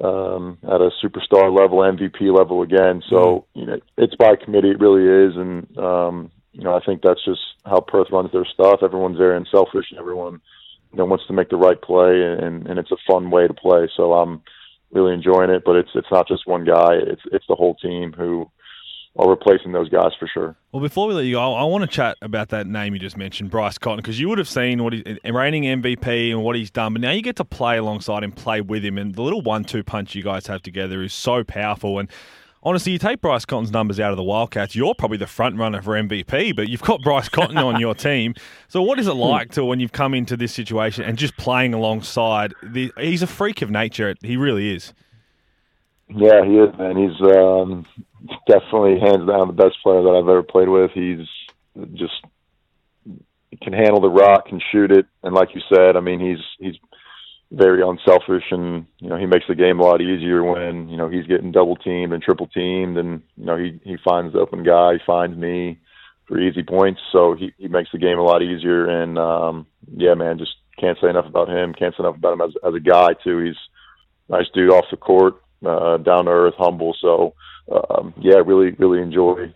um, 0.00 0.58
at 0.62 0.80
a 0.80 0.90
superstar 1.02 1.56
level, 1.56 1.78
MVP 1.78 2.34
level 2.36 2.62
again. 2.62 3.02
So 3.08 3.16
mm-hmm. 3.16 3.58
you 3.60 3.66
know, 3.66 3.78
it's 3.96 4.14
by 4.16 4.36
committee. 4.36 4.70
It 4.70 4.80
really 4.80 5.04
is, 5.04 5.36
and 5.36 5.78
um, 5.78 6.30
you 6.52 6.64
know, 6.64 6.74
I 6.74 6.80
think 6.84 7.02
that's 7.02 7.24
just 7.24 7.40
how 7.64 7.80
Perth 7.80 8.08
runs 8.10 8.32
their 8.32 8.46
stuff. 8.46 8.80
Everyone's 8.82 9.18
very 9.18 9.36
unselfish, 9.36 9.86
and 9.90 9.98
everyone 9.98 10.40
you 10.92 10.98
know 10.98 11.04
wants 11.06 11.26
to 11.26 11.32
make 11.32 11.50
the 11.50 11.56
right 11.56 11.80
play, 11.80 12.22
and 12.22 12.66
and 12.66 12.78
it's 12.78 12.92
a 12.92 13.10
fun 13.10 13.30
way 13.30 13.46
to 13.46 13.54
play. 13.54 13.88
So 13.96 14.12
I'm 14.14 14.42
really 14.92 15.14
enjoying 15.14 15.50
it. 15.50 15.62
But 15.64 15.76
it's 15.76 15.90
it's 15.94 16.10
not 16.10 16.28
just 16.28 16.46
one 16.46 16.64
guy. 16.64 16.94
It's 16.94 17.22
it's 17.32 17.46
the 17.48 17.56
whole 17.56 17.74
team 17.76 18.12
who 18.12 18.50
are 19.18 19.28
replacing 19.28 19.72
those 19.72 19.88
guys 19.88 20.12
for 20.18 20.28
sure. 20.28 20.56
Well, 20.72 20.82
before 20.82 21.08
we 21.08 21.14
let 21.14 21.24
you 21.24 21.36
go, 21.36 21.54
I, 21.54 21.64
want 21.64 21.82
to 21.82 21.88
chat 21.88 22.18
about 22.20 22.50
that 22.50 22.66
name 22.66 22.92
you 22.92 23.00
just 23.00 23.16
mentioned, 23.16 23.50
Bryce 23.50 23.78
Cotton, 23.78 23.98
because 23.98 24.20
you 24.20 24.28
would 24.28 24.38
have 24.38 24.48
seen 24.48 24.84
what 24.84 24.92
he 24.92 25.18
reigning 25.24 25.64
MVP 25.64 26.30
and 26.30 26.42
what 26.42 26.56
he's 26.56 26.70
done, 26.70 26.92
but 26.92 27.00
now 27.00 27.12
you 27.12 27.22
get 27.22 27.36
to 27.36 27.44
play 27.44 27.78
alongside 27.78 28.22
him, 28.22 28.32
play 28.32 28.60
with 28.60 28.84
him, 28.84 28.98
and 28.98 29.14
the 29.14 29.22
little 29.22 29.40
one-two 29.40 29.84
punch 29.84 30.14
you 30.14 30.22
guys 30.22 30.46
have 30.48 30.62
together 30.62 31.02
is 31.02 31.14
so 31.14 31.42
powerful. 31.44 31.98
And 31.98 32.10
honestly, 32.62 32.92
you 32.92 32.98
take 32.98 33.22
Bryce 33.22 33.46
Cotton's 33.46 33.72
numbers 33.72 33.98
out 33.98 34.10
of 34.10 34.18
the 34.18 34.22
Wildcats, 34.22 34.76
you're 34.76 34.94
probably 34.94 35.16
the 35.16 35.26
front 35.26 35.56
runner 35.56 35.80
for 35.80 35.92
MVP, 35.92 36.54
but 36.54 36.68
you've 36.68 36.82
got 36.82 37.00
Bryce 37.02 37.30
Cotton 37.30 37.56
on 37.56 37.80
your 37.80 37.94
team. 37.94 38.34
So, 38.68 38.82
what 38.82 38.98
is 38.98 39.06
it 39.06 39.14
like 39.14 39.52
to 39.52 39.64
when 39.64 39.80
you've 39.80 39.92
come 39.92 40.12
into 40.12 40.36
this 40.36 40.52
situation 40.52 41.04
and 41.04 41.16
just 41.16 41.36
playing 41.38 41.72
alongside? 41.72 42.52
The, 42.62 42.92
he's 42.98 43.22
a 43.22 43.26
freak 43.26 43.62
of 43.62 43.70
nature. 43.70 44.14
He 44.20 44.36
really 44.36 44.74
is. 44.74 44.92
Yeah, 46.08 46.44
he 46.44 46.56
is, 46.58 46.76
man. 46.78 46.96
He's 46.96 47.20
um, 47.36 47.84
definitely 48.46 48.98
hands 49.00 49.26
down 49.28 49.48
the 49.48 49.52
best 49.52 49.76
player 49.82 50.02
that 50.02 50.10
I've 50.10 50.28
ever 50.28 50.42
played 50.42 50.68
with. 50.68 50.90
He's 50.92 51.26
just 51.94 52.14
can 53.62 53.72
handle 53.72 54.00
the 54.00 54.08
rock, 54.08 54.46
can 54.46 54.60
shoot 54.72 54.90
it, 54.90 55.06
and 55.22 55.34
like 55.34 55.54
you 55.54 55.60
said, 55.72 55.96
I 55.96 56.00
mean, 56.00 56.20
he's 56.20 56.44
he's 56.58 56.78
very 57.50 57.80
unselfish, 57.82 58.44
and 58.50 58.86
you 58.98 59.08
know 59.08 59.16
he 59.16 59.26
makes 59.26 59.46
the 59.48 59.54
game 59.54 59.78
a 59.78 59.82
lot 59.82 60.00
easier 60.00 60.42
when 60.42 60.88
you 60.88 60.96
know 60.96 61.08
he's 61.08 61.26
getting 61.26 61.52
double 61.52 61.76
teamed 61.76 62.12
and 62.12 62.22
triple 62.22 62.48
teamed, 62.48 62.98
and 62.98 63.22
you 63.36 63.46
know 63.46 63.56
he 63.56 63.80
he 63.84 63.96
finds 64.04 64.32
the 64.32 64.40
open 64.40 64.62
guy, 64.62 64.94
he 64.94 64.98
finds 65.06 65.36
me 65.36 65.78
for 66.26 66.40
easy 66.40 66.62
points, 66.62 67.00
so 67.12 67.34
he 67.34 67.52
he 67.58 67.68
makes 67.68 67.90
the 67.92 67.98
game 67.98 68.18
a 68.18 68.22
lot 68.22 68.42
easier, 68.42 68.86
and 68.86 69.18
um, 69.18 69.66
yeah, 69.96 70.14
man, 70.14 70.38
just 70.38 70.56
can't 70.78 70.98
say 71.00 71.08
enough 71.08 71.26
about 71.26 71.48
him. 71.48 71.72
Can't 71.72 71.94
say 71.94 72.02
enough 72.02 72.16
about 72.16 72.34
him 72.34 72.40
as 72.42 72.54
as 72.66 72.74
a 72.74 72.80
guy 72.80 73.14
too. 73.22 73.38
He's 73.38 73.56
nice 74.28 74.46
dude 74.52 74.70
off 74.70 74.86
the 74.90 74.96
court, 74.96 75.36
uh, 75.64 75.96
down 75.98 76.26
to 76.26 76.30
earth, 76.30 76.54
humble. 76.58 76.94
So 77.00 77.34
um, 77.70 78.14
yeah, 78.18 78.36
really, 78.44 78.72
really 78.72 79.00
enjoy 79.00 79.52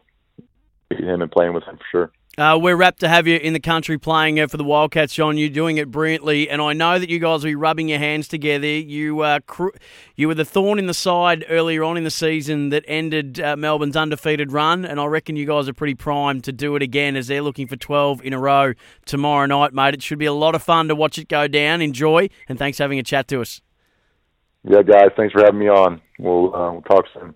him 0.90 1.22
and 1.22 1.30
playing 1.30 1.54
with 1.54 1.64
him 1.64 1.76
for 1.76 1.84
sure. 1.90 2.12
Uh, 2.38 2.56
we're 2.56 2.76
wrapped 2.76 3.00
to 3.00 3.08
have 3.08 3.26
you 3.26 3.36
in 3.36 3.52
the 3.52 3.60
country 3.60 3.98
playing 3.98 4.38
uh, 4.38 4.46
for 4.46 4.56
the 4.56 4.64
Wildcats, 4.64 5.12
John. 5.12 5.36
You're 5.36 5.48
doing 5.48 5.78
it 5.78 5.90
brilliantly, 5.90 6.48
and 6.48 6.62
I 6.62 6.72
know 6.72 6.98
that 6.98 7.10
you 7.10 7.18
guys 7.18 7.42
will 7.42 7.50
be 7.50 7.54
rubbing 7.56 7.88
your 7.88 7.98
hands 7.98 8.28
together. 8.28 8.66
You 8.66 9.20
uh, 9.20 9.40
cr- 9.40 9.76
you 10.14 10.28
were 10.28 10.34
the 10.34 10.44
thorn 10.44 10.78
in 10.78 10.86
the 10.86 10.94
side 10.94 11.44
earlier 11.48 11.82
on 11.82 11.96
in 11.96 12.04
the 12.04 12.10
season 12.10 12.68
that 12.70 12.84
ended 12.86 13.40
uh, 13.40 13.56
Melbourne's 13.56 13.96
undefeated 13.96 14.52
run, 14.52 14.84
and 14.84 15.00
I 15.00 15.06
reckon 15.06 15.34
you 15.34 15.44
guys 15.44 15.68
are 15.68 15.74
pretty 15.74 15.96
primed 15.96 16.44
to 16.44 16.52
do 16.52 16.76
it 16.76 16.82
again 16.82 17.16
as 17.16 17.26
they're 17.26 17.42
looking 17.42 17.66
for 17.66 17.76
12 17.76 18.22
in 18.24 18.32
a 18.32 18.38
row 18.38 18.74
tomorrow 19.04 19.46
night, 19.46 19.74
mate. 19.74 19.94
It 19.94 20.02
should 20.02 20.18
be 20.18 20.26
a 20.26 20.32
lot 20.32 20.54
of 20.54 20.62
fun 20.62 20.86
to 20.88 20.94
watch 20.94 21.18
it 21.18 21.28
go 21.28 21.48
down. 21.48 21.82
Enjoy, 21.82 22.30
and 22.48 22.58
thanks 22.58 22.78
for 22.78 22.84
having 22.84 23.00
a 23.00 23.02
chat 23.02 23.26
to 23.28 23.40
us. 23.40 23.60
Yeah, 24.64 24.82
guys, 24.82 25.10
thanks 25.16 25.32
for 25.32 25.42
having 25.42 25.60
me 25.60 25.68
on. 25.68 26.00
We'll, 26.18 26.54
uh, 26.54 26.72
we'll 26.72 26.82
talk 26.82 27.06
soon. 27.14 27.34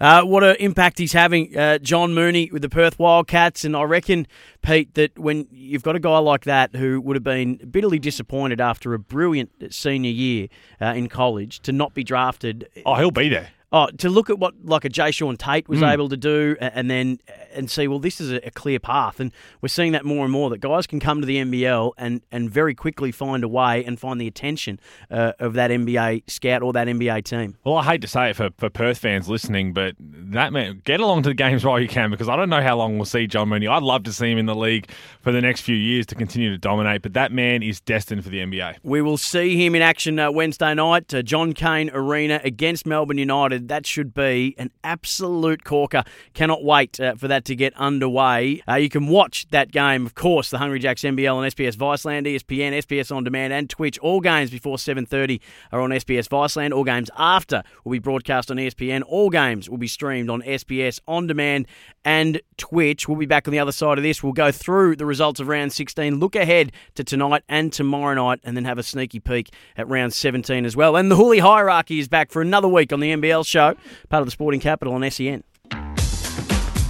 Uh, 0.00 0.22
what 0.22 0.42
an 0.42 0.56
impact 0.58 0.98
he's 0.98 1.12
having, 1.12 1.56
uh, 1.56 1.78
John 1.78 2.14
Mooney 2.14 2.50
with 2.52 2.62
the 2.62 2.68
Perth 2.68 2.98
Wildcats. 2.98 3.64
And 3.64 3.76
I 3.76 3.84
reckon, 3.84 4.26
Pete, 4.62 4.94
that 4.94 5.18
when 5.18 5.46
you've 5.50 5.82
got 5.82 5.96
a 5.96 6.00
guy 6.00 6.18
like 6.18 6.44
that 6.44 6.74
who 6.74 7.00
would 7.00 7.16
have 7.16 7.22
been 7.22 7.56
bitterly 7.70 7.98
disappointed 7.98 8.60
after 8.60 8.92
a 8.94 8.98
brilliant 8.98 9.50
senior 9.72 10.10
year 10.10 10.48
uh, 10.80 10.86
in 10.86 11.08
college 11.08 11.60
to 11.60 11.72
not 11.72 11.94
be 11.94 12.04
drafted. 12.04 12.68
Oh, 12.84 12.96
he'll 12.96 13.10
be 13.10 13.28
there. 13.28 13.50
Oh, 13.74 13.88
to 13.98 14.08
look 14.08 14.30
at 14.30 14.38
what 14.38 14.54
like 14.62 14.84
a 14.84 14.88
Jae'Sean 14.88 15.36
Tate 15.36 15.68
was 15.68 15.80
mm. 15.80 15.92
able 15.92 16.08
to 16.08 16.16
do, 16.16 16.56
and 16.60 16.88
then 16.88 17.18
and 17.54 17.70
see, 17.70 17.88
well, 17.88 17.98
this 17.98 18.20
is 18.20 18.30
a, 18.30 18.50
clear 18.50 18.78
path. 18.78 19.20
And 19.20 19.32
we're 19.60 19.68
seeing 19.68 19.92
that 19.92 20.04
more 20.04 20.24
and 20.24 20.32
more 20.32 20.50
that 20.50 20.60
guys 20.60 20.86
can 20.86 21.00
come 21.00 21.20
to 21.20 21.26
the 21.26 21.38
NBL 21.38 21.92
and, 21.98 22.20
and 22.30 22.50
very 22.50 22.74
quickly 22.74 23.10
find 23.10 23.42
a 23.42 23.48
way 23.48 23.84
and 23.84 23.98
find 23.98 24.20
the 24.20 24.26
attention 24.26 24.78
uh, 25.10 25.32
of 25.38 25.54
that 25.54 25.70
NBA 25.70 26.30
scout 26.30 26.62
or 26.62 26.72
that 26.72 26.86
NBA 26.86 27.24
team. 27.24 27.56
Well, 27.64 27.76
I 27.76 27.84
hate 27.84 28.00
to 28.02 28.06
say 28.06 28.30
it 28.30 28.36
for, 28.36 28.50
for 28.58 28.70
Perth 28.70 28.98
fans 28.98 29.28
listening, 29.28 29.72
but 29.72 29.96
that 29.98 30.52
man, 30.52 30.82
get 30.84 31.00
along 31.00 31.24
to 31.24 31.30
the 31.30 31.34
games 31.34 31.64
while 31.64 31.80
you 31.80 31.88
can 31.88 32.10
because 32.10 32.28
I 32.28 32.36
don't 32.36 32.48
know 32.48 32.62
how 32.62 32.76
long 32.76 32.96
we'll 32.96 33.04
see 33.04 33.26
John 33.26 33.48
Mooney. 33.48 33.66
I'd 33.66 33.82
love 33.82 34.04
to 34.04 34.12
see 34.12 34.30
him 34.30 34.38
in 34.38 34.46
the 34.46 34.54
league 34.54 34.88
for 35.20 35.32
the 35.32 35.40
next 35.40 35.62
few 35.62 35.76
years 35.76 36.06
to 36.06 36.14
continue 36.14 36.50
to 36.50 36.58
dominate, 36.58 37.02
but 37.02 37.14
that 37.14 37.32
man 37.32 37.62
is 37.62 37.80
destined 37.80 38.22
for 38.22 38.30
the 38.30 38.38
NBA. 38.38 38.76
We 38.82 39.02
will 39.02 39.18
see 39.18 39.64
him 39.64 39.74
in 39.74 39.82
action 39.82 40.18
uh, 40.18 40.30
Wednesday 40.30 40.74
night, 40.74 41.12
uh, 41.12 41.22
John 41.22 41.52
Cain 41.52 41.90
Arena 41.92 42.40
against 42.44 42.86
Melbourne 42.86 43.18
United. 43.18 43.63
That 43.68 43.86
should 43.86 44.14
be 44.14 44.54
an 44.58 44.70
absolute 44.82 45.64
corker. 45.64 46.04
Cannot 46.32 46.64
wait 46.64 47.00
uh, 47.00 47.14
for 47.14 47.28
that 47.28 47.44
to 47.46 47.56
get 47.56 47.74
underway. 47.76 48.62
Uh, 48.68 48.74
you 48.74 48.88
can 48.88 49.06
watch 49.08 49.46
that 49.50 49.72
game, 49.72 50.06
of 50.06 50.14
course, 50.14 50.50
the 50.50 50.58
Hungry 50.58 50.78
Jacks 50.78 51.02
NBL 51.02 51.34
on 51.34 51.44
SBS 51.50 51.76
Viceland, 51.76 52.26
ESPN, 52.26 52.72
SBS 52.72 53.14
On 53.14 53.24
Demand, 53.24 53.52
and 53.52 53.68
Twitch. 53.68 53.98
All 53.98 54.20
games 54.20 54.50
before 54.50 54.76
7.30 54.76 55.40
are 55.72 55.80
on 55.80 55.90
SBS 55.90 56.28
Viceland. 56.28 56.72
All 56.72 56.84
games 56.84 57.10
after 57.16 57.62
will 57.84 57.92
be 57.92 57.98
broadcast 57.98 58.50
on 58.50 58.56
ESPN. 58.56 59.02
All 59.06 59.30
games 59.30 59.68
will 59.68 59.78
be 59.78 59.88
streamed 59.88 60.30
on 60.30 60.42
SBS 60.42 61.00
On 61.06 61.26
Demand 61.26 61.66
and 62.04 62.40
Twitch. 62.56 63.08
We'll 63.08 63.18
be 63.18 63.26
back 63.26 63.48
on 63.48 63.52
the 63.52 63.58
other 63.58 63.72
side 63.72 63.98
of 63.98 64.04
this. 64.04 64.22
We'll 64.22 64.32
go 64.32 64.52
through 64.52 64.96
the 64.96 65.06
results 65.06 65.40
of 65.40 65.48
round 65.48 65.72
16, 65.72 66.18
look 66.18 66.36
ahead 66.36 66.72
to 66.94 67.04
tonight 67.04 67.42
and 67.48 67.72
tomorrow 67.72 68.14
night, 68.14 68.40
and 68.44 68.56
then 68.56 68.64
have 68.64 68.78
a 68.78 68.82
sneaky 68.82 69.20
peek 69.20 69.50
at 69.76 69.88
round 69.88 70.12
17 70.12 70.64
as 70.64 70.76
well. 70.76 70.96
And 70.96 71.10
the 71.10 71.16
Hooley 71.16 71.38
Hierarchy 71.38 71.98
is 71.98 72.08
back 72.08 72.30
for 72.30 72.42
another 72.42 72.68
week 72.68 72.92
on 72.92 73.00
the 73.00 73.12
NBL 73.12 73.46
show, 73.54 73.74
part 74.08 74.20
of 74.20 74.26
the 74.26 74.32
Sporting 74.32 74.60
Capital 74.60 74.94
on 74.94 75.08
SEN. 75.10 75.44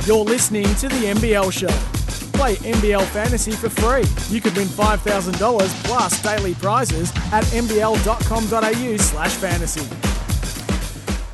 You're 0.06 0.24
listening 0.24 0.64
to 0.76 0.88
the 0.88 1.14
NBL 1.14 1.52
Show. 1.52 1.68
Play 2.38 2.56
NBL 2.56 3.04
Fantasy 3.06 3.52
for 3.52 3.68
free. 3.68 4.04
You 4.34 4.40
could 4.40 4.56
win 4.56 4.66
$5,000 4.66 5.84
plus 5.84 6.22
daily 6.22 6.54
prizes 6.54 7.10
at 7.32 7.44
nbl.com.au 7.44 8.96
slash 8.96 9.34
fantasy. 9.34 10.14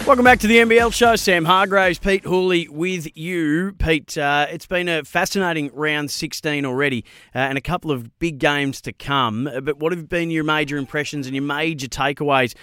Welcome 0.07 0.25
back 0.25 0.41
to 0.41 0.47
the 0.47 0.57
NBL 0.57 0.93
show. 0.93 1.15
Sam 1.15 1.45
Hargreaves, 1.45 1.99
Pete 1.99 2.25
Hooley 2.25 2.69
with 2.69 3.17
you. 3.17 3.73
Pete, 3.79 4.17
uh, 4.19 4.47
it's 4.51 4.67
been 4.67 4.89
a 4.89 5.05
fascinating 5.05 5.71
round 5.73 6.11
16 6.11 6.65
already 6.65 7.05
uh, 7.35 7.39
and 7.39 7.57
a 7.57 7.61
couple 7.61 7.91
of 7.91 8.19
big 8.19 8.39
games 8.39 8.81
to 8.83 8.93
come. 8.93 9.49
But 9.63 9.79
what 9.79 9.93
have 9.93 10.09
been 10.09 10.31
your 10.31 10.43
major 10.43 10.77
impressions 10.79 11.27
and 11.27 11.37
your 11.37 11.45
major 11.45 11.87
takeaways 11.87 12.55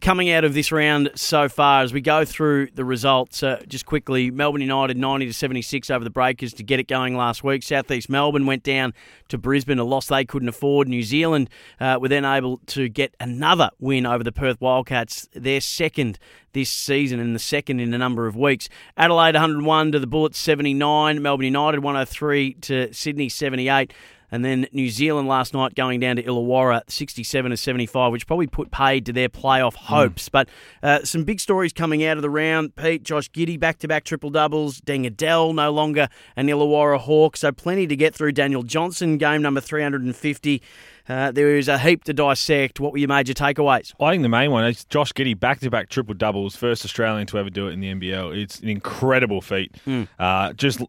coming 0.00 0.30
out 0.30 0.44
of 0.44 0.54
this 0.54 0.70
round 0.72 1.10
so 1.14 1.48
far 1.48 1.82
as 1.82 1.92
we 1.92 2.00
go 2.00 2.24
through 2.24 2.68
the 2.74 2.84
results 2.84 3.42
uh, 3.42 3.62
just 3.68 3.86
quickly 3.86 4.30
melbourne 4.30 4.60
united 4.60 4.96
90 4.96 5.26
to 5.26 5.32
76 5.32 5.90
over 5.90 6.04
the 6.04 6.10
breakers 6.10 6.52
to 6.54 6.62
get 6.62 6.80
it 6.80 6.88
going 6.88 7.16
last 7.16 7.42
week. 7.42 7.62
Southeast 7.62 8.08
melbourne 8.08 8.46
went 8.46 8.62
down 8.62 8.94
to 9.28 9.38
brisbane 9.38 9.78
a 9.78 9.84
loss 9.84 10.06
they 10.06 10.24
couldn't 10.24 10.48
afford. 10.48 10.88
New 10.88 11.02
zealand 11.02 11.50
uh, 11.80 11.98
were 12.00 12.08
then 12.08 12.24
able 12.24 12.58
to 12.66 12.88
get 12.88 13.14
another 13.20 13.70
win 13.78 14.06
over 14.06 14.22
the 14.22 14.32
perth 14.32 14.60
wildcats 14.60 15.28
their 15.34 15.60
second 15.60 16.18
this 16.52 16.70
season 16.70 17.20
and 17.20 17.34
the 17.34 17.40
second 17.40 17.80
in 17.80 17.92
a 17.92 17.98
number 17.98 18.26
of 18.26 18.34
weeks. 18.34 18.68
Adelaide 18.96 19.34
101 19.34 19.92
to 19.92 19.98
the 19.98 20.06
bullets 20.06 20.38
79 20.38 21.20
melbourne 21.22 21.44
united 21.44 21.80
103 21.80 22.54
to 22.54 22.92
sydney 22.92 23.28
78 23.28 23.92
and 24.30 24.44
then 24.44 24.66
New 24.72 24.88
Zealand 24.88 25.28
last 25.28 25.54
night 25.54 25.74
going 25.74 26.00
down 26.00 26.16
to 26.16 26.22
Illawarra, 26.22 26.82
67 26.88 27.50
to 27.50 27.56
75, 27.56 28.12
which 28.12 28.26
probably 28.26 28.46
put 28.46 28.70
paid 28.70 29.06
to 29.06 29.12
their 29.12 29.28
playoff 29.28 29.74
hopes. 29.74 30.28
Mm. 30.28 30.32
But 30.32 30.48
uh, 30.82 31.04
some 31.04 31.24
big 31.24 31.40
stories 31.40 31.72
coming 31.72 32.04
out 32.04 32.16
of 32.16 32.22
the 32.22 32.30
round. 32.30 32.76
Pete, 32.76 33.02
Josh 33.02 33.30
Giddey, 33.30 33.58
back 33.58 33.78
to 33.78 33.88
back 33.88 34.04
triple 34.04 34.30
doubles. 34.30 34.80
Deng 34.80 35.06
Adel, 35.06 35.52
no 35.52 35.70
longer 35.70 36.08
an 36.36 36.48
Illawarra 36.48 36.98
Hawk. 36.98 37.36
So 37.36 37.52
plenty 37.52 37.86
to 37.86 37.96
get 37.96 38.14
through. 38.14 38.32
Daniel 38.32 38.62
Johnson, 38.62 39.18
game 39.18 39.42
number 39.42 39.60
350. 39.60 40.62
Uh, 41.08 41.30
there 41.30 41.56
is 41.56 41.68
a 41.68 41.78
heap 41.78 42.04
to 42.04 42.12
dissect. 42.12 42.80
What 42.80 42.92
were 42.92 42.98
your 42.98 43.08
major 43.08 43.32
takeaways? 43.32 43.92
I 44.00 44.10
think 44.10 44.22
the 44.22 44.28
main 44.28 44.50
one 44.50 44.64
is 44.64 44.84
Josh 44.84 45.12
Giddey 45.12 45.38
back 45.38 45.60
to 45.60 45.70
back 45.70 45.88
triple 45.88 46.14
doubles, 46.14 46.56
first 46.56 46.84
Australian 46.84 47.26
to 47.28 47.38
ever 47.38 47.50
do 47.50 47.68
it 47.68 47.72
in 47.72 47.80
the 47.80 47.94
NBL. 47.94 48.36
It's 48.36 48.58
an 48.60 48.68
incredible 48.68 49.40
feat. 49.40 49.72
Mm. 49.86 50.08
Uh, 50.18 50.52
just 50.54 50.82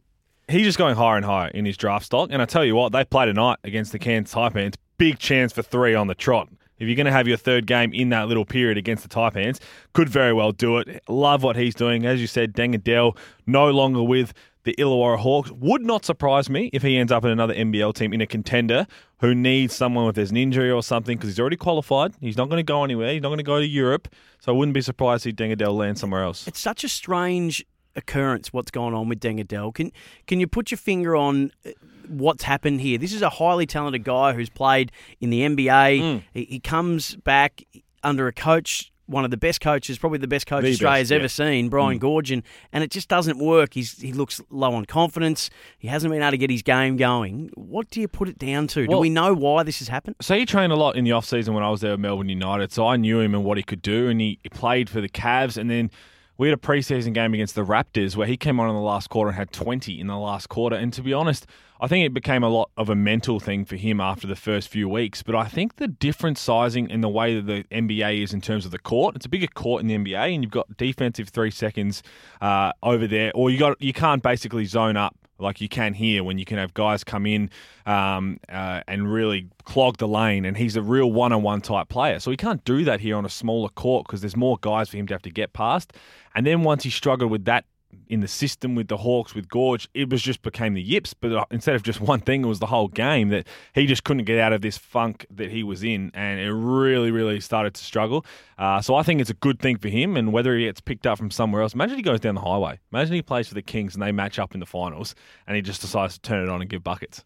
he's 0.47 0.65
just 0.65 0.77
going 0.77 0.95
higher 0.95 1.17
and 1.17 1.25
higher 1.25 1.49
in 1.49 1.65
his 1.65 1.77
draft 1.77 2.05
stock. 2.05 2.29
And 2.31 2.41
I 2.41 2.45
tell 2.45 2.65
you 2.65 2.75
what, 2.75 2.91
they 2.91 3.03
play 3.05 3.25
tonight 3.25 3.59
against 3.63 3.91
the 3.91 3.99
Cairns 3.99 4.33
Taipans. 4.33 4.75
Big 4.97 5.19
chance 5.19 5.53
for 5.53 5.61
three 5.61 5.93
on 5.93 6.07
the 6.07 6.15
trot. 6.15 6.49
If 6.79 6.87
you're 6.87 6.95
going 6.95 7.05
to 7.05 7.11
have 7.11 7.27
your 7.27 7.37
third 7.37 7.65
game 7.65 7.91
in 7.91 8.09
that 8.09 8.27
little 8.27 8.45
period 8.45 8.77
against 8.77 9.03
the 9.03 9.09
Taipans, 9.09 9.59
could 9.93 10.09
very 10.09 10.33
well 10.33 10.51
do 10.51 10.77
it. 10.77 11.03
Love 11.07 11.41
what 11.43 11.55
he's 11.55 11.73
doing. 11.73 12.05
As 12.05 12.21
you 12.21 12.27
said, 12.27 12.53
Deng 12.53 12.75
Adel 12.75 13.17
no 13.47 13.71
longer 13.71 14.03
with 14.03 14.33
the 14.63 14.75
Illawarra 14.77 15.17
Hawks. 15.17 15.51
Would 15.51 15.81
not 15.81 16.05
surprise 16.05 16.49
me 16.49 16.69
if 16.73 16.83
he 16.83 16.97
ends 16.97 17.11
up 17.11 17.25
in 17.25 17.31
another 17.31 17.55
NBL 17.55 17.95
team 17.95 18.13
in 18.13 18.21
a 18.21 18.27
contender 18.27 18.85
who 19.21 19.33
needs 19.33 19.73
someone 19.73 20.05
with 20.05 20.15
there's 20.15 20.29
an 20.29 20.37
injury 20.37 20.69
or 20.69 20.83
something 20.83 21.17
because 21.17 21.29
he's 21.29 21.39
already 21.39 21.55
qualified. 21.55 22.13
He's 22.19 22.37
not 22.37 22.49
going 22.49 22.59
to 22.59 22.63
go 22.63 22.83
anywhere. 22.83 23.11
He's 23.11 23.21
not 23.21 23.29
going 23.29 23.39
to 23.39 23.43
go 23.43 23.59
to 23.59 23.65
Europe. 23.65 24.07
So 24.39 24.53
I 24.53 24.55
wouldn't 24.55 24.75
be 24.75 24.81
surprised 24.81 25.25
if 25.25 25.35
Deng 25.35 25.51
Adel 25.51 25.75
lands 25.75 25.99
somewhere 25.99 26.21
else. 26.23 26.47
It's 26.47 26.59
such 26.59 26.83
a 26.83 26.89
strange 26.89 27.65
occurrence 27.97 28.53
what's 28.53 28.71
going 28.71 28.93
on 28.93 29.09
with 29.09 29.19
Deng 29.19 29.41
Adel. 29.41 29.71
Can 29.71 29.91
can 30.27 30.39
you 30.39 30.47
put 30.47 30.71
your 30.71 30.77
finger 30.77 31.15
on 31.15 31.51
uh, 31.65 31.71
what's 32.07 32.43
happened 32.43 32.79
here? 32.79 32.97
This 32.97 33.11
is 33.11 33.21
a 33.21 33.29
highly 33.29 33.65
talented 33.65 34.03
guy 34.03 34.33
who's 34.33 34.49
played 34.49 34.91
in 35.19 35.29
the 35.31 35.41
NBA. 35.41 35.99
Mm. 35.99 36.23
He, 36.33 36.45
he, 36.45 36.59
comes 36.59 37.15
back 37.17 37.63
under 38.03 38.27
a 38.27 38.33
coach. 38.33 38.91
One 39.07 39.23
of 39.23 39.31
the 39.31 39.37
best 39.37 39.61
coaches, 39.61 39.97
probably 39.97 40.17
the 40.17 40.27
best 40.27 40.47
coach 40.47 40.63
the 40.63 40.71
Australia's 40.71 41.05
best, 41.05 41.11
yeah. 41.11 41.17
ever 41.19 41.27
seen, 41.29 41.69
Brian 41.69 41.97
mm. 41.97 42.01
Goorjian, 42.01 42.43
and 42.73 42.83
it 42.83 42.91
just 42.91 43.07
doesn't 43.07 43.37
work. 43.37 43.73
He's 43.73 44.01
he 44.01 44.11
looks 44.11 44.41
low 44.49 44.73
on 44.73 44.83
confidence. 44.83 45.49
He 45.77 45.87
hasn't 45.87 46.11
been 46.11 46.21
able 46.21 46.31
to 46.31 46.37
get 46.37 46.49
his 46.49 46.61
game 46.61 46.97
going. 46.97 47.49
What 47.55 47.89
do 47.89 48.01
you 48.01 48.09
put 48.09 48.27
it 48.27 48.37
down 48.37 48.67
to? 48.67 48.81
Well, 48.81 48.97
do 48.97 49.01
we 49.01 49.09
know 49.09 49.33
why 49.33 49.63
this 49.63 49.79
has 49.79 49.87
happened? 49.87 50.17
So 50.19 50.35
he 50.35 50.45
trained 50.45 50.73
a 50.73 50.75
lot 50.75 50.97
in 50.97 51.05
the 51.05 51.13
off 51.13 51.23
season 51.23 51.53
when 51.53 51.63
I 51.63 51.69
was 51.69 51.79
there 51.79 51.93
at 51.93 52.01
Melbourne 52.01 52.27
United, 52.27 52.73
so 52.73 52.85
I 52.85 52.97
knew 52.97 53.21
him 53.21 53.33
and 53.33 53.45
what 53.45 53.55
he 53.55 53.63
could 53.63 53.81
do, 53.81 54.09
and 54.09 54.19
he, 54.19 54.39
he 54.43 54.49
played 54.49 54.89
for 54.89 54.99
the 54.99 55.07
Cavs, 55.07 55.55
and 55.55 55.69
then 55.69 55.89
we 56.37 56.49
had 56.49 56.57
a 56.57 56.61
preseason 56.61 57.13
game 57.13 57.33
against 57.33 57.55
the 57.55 57.65
Raptors 57.65 58.15
where 58.15 58.27
he 58.27 58.37
came 58.37 58.59
on 58.59 58.69
in 58.69 58.75
the 58.75 58.81
last 58.81 59.09
quarter 59.09 59.29
and 59.29 59.37
had 59.37 59.51
20 59.51 59.99
in 59.99 60.07
the 60.07 60.17
last 60.17 60.49
quarter. 60.49 60.75
And 60.75 60.93
to 60.93 61.01
be 61.01 61.13
honest, 61.13 61.47
I 61.79 61.87
think 61.87 62.05
it 62.05 62.13
became 62.13 62.43
a 62.43 62.49
lot 62.49 62.69
of 62.77 62.89
a 62.89 62.95
mental 62.95 63.39
thing 63.39 63.65
for 63.65 63.75
him 63.75 63.99
after 63.99 64.27
the 64.27 64.35
first 64.35 64.67
few 64.67 64.87
weeks. 64.87 65.23
But 65.23 65.35
I 65.35 65.45
think 65.45 65.75
the 65.75 65.87
different 65.87 66.37
sizing 66.37 66.91
and 66.91 67.03
the 67.03 67.09
way 67.09 67.39
that 67.39 67.45
the 67.45 67.63
NBA 67.75 68.23
is 68.23 68.33
in 68.33 68.41
terms 68.41 68.65
of 68.65 68.71
the 68.71 68.79
court, 68.79 69.15
it's 69.15 69.25
a 69.25 69.29
bigger 69.29 69.47
court 69.47 69.81
in 69.81 69.87
the 69.87 69.95
NBA, 69.95 70.33
and 70.33 70.43
you've 70.43 70.51
got 70.51 70.77
defensive 70.77 71.29
three 71.29 71.51
seconds 71.51 72.03
uh, 72.41 72.71
over 72.83 73.07
there, 73.07 73.31
or 73.33 73.49
you 73.49 73.57
got 73.57 73.81
you 73.81 73.93
can't 73.93 74.23
basically 74.23 74.65
zone 74.65 74.97
up 74.97 75.15
like 75.39 75.61
you 75.61 75.69
can 75.69 75.93
here 75.93 76.23
when 76.23 76.37
you 76.37 76.45
can 76.45 76.57
have 76.57 76.73
guys 76.73 77.03
come 77.03 77.25
in 77.25 77.49
um, 77.85 78.39
uh, 78.49 78.81
and 78.87 79.11
really 79.11 79.47
clog 79.63 79.97
the 79.97 80.07
lane. 80.07 80.45
And 80.45 80.57
he's 80.57 80.75
a 80.75 80.81
real 80.81 81.11
one 81.11 81.31
on 81.31 81.43
one 81.43 81.61
type 81.61 81.89
player. 81.89 82.19
So 82.19 82.31
he 82.31 82.37
can't 82.37 82.63
do 82.65 82.83
that 82.85 82.99
here 82.99 83.15
on 83.15 83.25
a 83.25 83.29
smaller 83.29 83.69
court 83.69 84.05
because 84.07 84.21
there's 84.21 84.37
more 84.37 84.57
guys 84.61 84.89
for 84.89 84.97
him 84.97 85.07
to 85.07 85.13
have 85.13 85.21
to 85.23 85.31
get 85.31 85.53
past. 85.53 85.93
And 86.35 86.45
then 86.45 86.63
once 86.63 86.83
he 86.83 86.89
struggled 86.89 87.31
with 87.31 87.45
that 87.45 87.65
in 88.07 88.21
the 88.21 88.27
system 88.27 88.75
with 88.75 88.87
the 88.87 88.97
Hawks 88.97 89.33
with 89.35 89.49
Gorge, 89.49 89.89
it 89.93 90.09
was 90.09 90.21
just 90.21 90.41
became 90.41 90.73
the 90.73 90.81
yips. 90.81 91.13
But 91.13 91.31
uh, 91.33 91.45
instead 91.51 91.75
of 91.75 91.83
just 91.83 91.99
one 92.01 92.19
thing, 92.19 92.43
it 92.43 92.47
was 92.47 92.59
the 92.59 92.67
whole 92.67 92.87
game 92.87 93.29
that 93.29 93.47
he 93.73 93.85
just 93.85 94.03
couldn't 94.03 94.25
get 94.25 94.39
out 94.39 94.53
of 94.53 94.61
this 94.61 94.77
funk 94.77 95.25
that 95.31 95.51
he 95.51 95.63
was 95.63 95.83
in, 95.83 96.11
and 96.13 96.39
it 96.39 96.51
really, 96.51 97.11
really 97.11 97.39
started 97.39 97.73
to 97.73 97.83
struggle. 97.83 98.25
Uh, 98.57 98.81
so 98.81 98.95
I 98.95 99.03
think 99.03 99.21
it's 99.21 99.29
a 99.29 99.35
good 99.35 99.59
thing 99.59 99.77
for 99.77 99.89
him, 99.89 100.17
and 100.17 100.31
whether 100.31 100.55
he 100.55 100.65
gets 100.65 100.81
picked 100.81 101.07
up 101.07 101.17
from 101.17 101.31
somewhere 101.31 101.61
else. 101.61 101.73
Imagine 101.73 101.97
he 101.97 102.01
goes 102.01 102.19
down 102.19 102.35
the 102.35 102.41
highway. 102.41 102.79
Imagine 102.91 103.15
he 103.15 103.21
plays 103.21 103.47
for 103.47 103.53
the 103.53 103.61
Kings 103.61 103.93
and 103.93 104.01
they 104.01 104.11
match 104.11 104.39
up 104.39 104.53
in 104.53 104.59
the 104.59 104.65
finals, 104.65 105.15
and 105.45 105.55
he 105.55 105.61
just 105.61 105.81
decides 105.81 106.15
to 106.15 106.21
turn 106.21 106.43
it 106.43 106.49
on 106.49 106.61
and 106.61 106.69
give 106.69 106.83
buckets. 106.83 107.23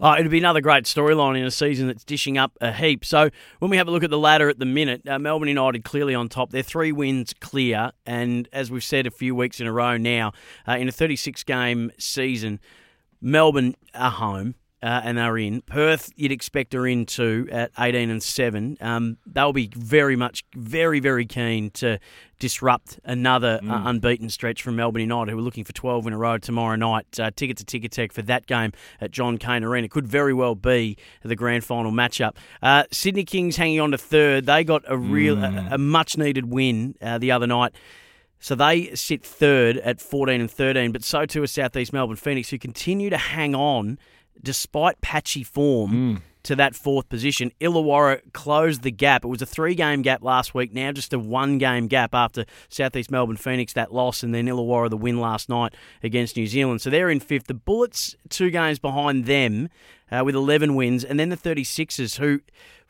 Oh, 0.00 0.14
it'd 0.14 0.30
be 0.30 0.38
another 0.38 0.60
great 0.60 0.84
storyline 0.84 1.38
in 1.38 1.44
a 1.44 1.50
season 1.50 1.86
that's 1.86 2.04
dishing 2.04 2.38
up 2.38 2.56
a 2.60 2.72
heap. 2.72 3.04
So 3.04 3.30
when 3.58 3.70
we 3.70 3.76
have 3.76 3.88
a 3.88 3.90
look 3.90 4.04
at 4.04 4.10
the 4.10 4.18
ladder 4.18 4.48
at 4.48 4.58
the 4.58 4.66
minute, 4.66 5.06
uh, 5.08 5.18
Melbourne 5.18 5.48
United 5.48 5.84
clearly 5.84 6.14
on 6.14 6.28
top. 6.28 6.50
They're 6.50 6.62
three 6.62 6.92
wins 6.92 7.34
clear, 7.40 7.92
and 8.06 8.48
as 8.52 8.70
we've 8.70 8.84
said 8.84 9.06
a 9.06 9.10
few 9.10 9.34
weeks 9.34 9.60
in 9.60 9.66
a 9.66 9.72
row 9.72 9.96
now, 9.96 10.32
uh, 10.66 10.72
in 10.72 10.88
a 10.88 10.92
36 10.92 11.42
game 11.44 11.90
season, 11.98 12.60
Melbourne 13.20 13.76
are 13.94 14.10
home 14.10 14.54
uh, 14.82 15.00
and 15.04 15.16
they're 15.16 15.38
in. 15.38 15.62
Perth, 15.62 16.10
you'd 16.16 16.32
expect 16.32 16.74
are 16.74 16.86
in 16.86 17.06
too 17.06 17.48
at 17.52 17.70
18 17.78 18.10
and 18.10 18.22
7. 18.22 18.76
Um, 18.80 19.16
they'll 19.26 19.52
be 19.52 19.70
very 19.74 20.16
much, 20.16 20.44
very, 20.54 20.98
very 20.98 21.24
keen 21.24 21.70
to 21.72 21.98
disrupt 22.40 22.98
another 23.04 23.60
uh, 23.62 23.64
mm. 23.64 23.70
uh, 23.70 23.88
unbeaten 23.88 24.28
stretch 24.28 24.62
from 24.62 24.74
Melbourne 24.74 25.02
United, 25.02 25.30
who 25.30 25.38
are 25.38 25.42
looking 25.42 25.62
for 25.62 25.72
12 25.72 26.08
in 26.08 26.12
a 26.12 26.18
row 26.18 26.38
tomorrow 26.38 26.74
night. 26.74 27.06
Uh, 27.18 27.30
tickets 27.34 27.62
to 27.62 27.80
Ticketek 27.80 28.12
for 28.12 28.22
that 28.22 28.46
game 28.46 28.72
at 29.00 29.12
John 29.12 29.38
Cain 29.38 29.62
Arena. 29.62 29.88
Could 29.88 30.08
very 30.08 30.34
well 30.34 30.56
be 30.56 30.96
the 31.22 31.36
grand 31.36 31.64
final 31.64 31.92
matchup. 31.92 32.34
Uh, 32.60 32.84
Sydney 32.90 33.24
Kings 33.24 33.56
hanging 33.56 33.78
on 33.78 33.92
to 33.92 33.98
third. 33.98 34.46
They 34.46 34.64
got 34.64 34.82
a 34.88 34.98
real, 34.98 35.36
mm. 35.36 35.70
a, 35.70 35.74
a 35.74 35.78
much 35.78 36.18
needed 36.18 36.52
win 36.52 36.96
uh, 37.00 37.18
the 37.18 37.30
other 37.30 37.46
night. 37.46 37.72
So 38.40 38.56
they 38.56 38.92
sit 38.96 39.24
third 39.24 39.76
at 39.76 40.00
14 40.00 40.40
and 40.40 40.50
13, 40.50 40.90
but 40.90 41.04
so 41.04 41.24
too 41.26 41.44
is 41.44 41.52
Southeast 41.52 41.92
Melbourne 41.92 42.16
Phoenix, 42.16 42.50
who 42.50 42.58
continue 42.58 43.08
to 43.08 43.16
hang 43.16 43.54
on 43.54 44.00
despite 44.40 45.00
patchy 45.00 45.42
form. 45.42 45.92
Mm. 45.92 46.22
to 46.44 46.56
that 46.56 46.74
fourth 46.74 47.08
position. 47.08 47.52
Illawarra 47.60 48.20
closed 48.32 48.82
the 48.82 48.90
gap. 48.90 49.24
It 49.24 49.28
was 49.28 49.42
a 49.42 49.46
three 49.46 49.76
game 49.76 50.02
gap 50.02 50.24
last 50.24 50.54
week, 50.54 50.72
now 50.72 50.90
just 50.90 51.12
a 51.12 51.18
one 51.20 51.58
game 51.58 51.86
gap 51.86 52.16
after 52.16 52.44
Southeast 52.68 53.12
Melbourne 53.12 53.36
Phoenix 53.36 53.74
that 53.74 53.94
loss 53.94 54.24
and 54.24 54.34
then 54.34 54.46
Illawarra 54.46 54.90
the 54.90 54.96
win 54.96 55.20
last 55.20 55.48
night 55.48 55.72
against 56.02 56.36
New 56.36 56.48
Zealand. 56.48 56.80
So 56.80 56.90
they're 56.90 57.10
in 57.10 57.20
fifth. 57.20 57.46
The 57.46 57.54
Bullets, 57.54 58.16
two 58.28 58.50
games 58.50 58.80
behind 58.80 59.26
them 59.26 59.68
uh, 60.10 60.24
with 60.24 60.34
11 60.34 60.74
wins, 60.74 61.04
and 61.04 61.18
then 61.20 61.28
the 61.28 61.36
36ers, 61.36 62.18
who 62.18 62.40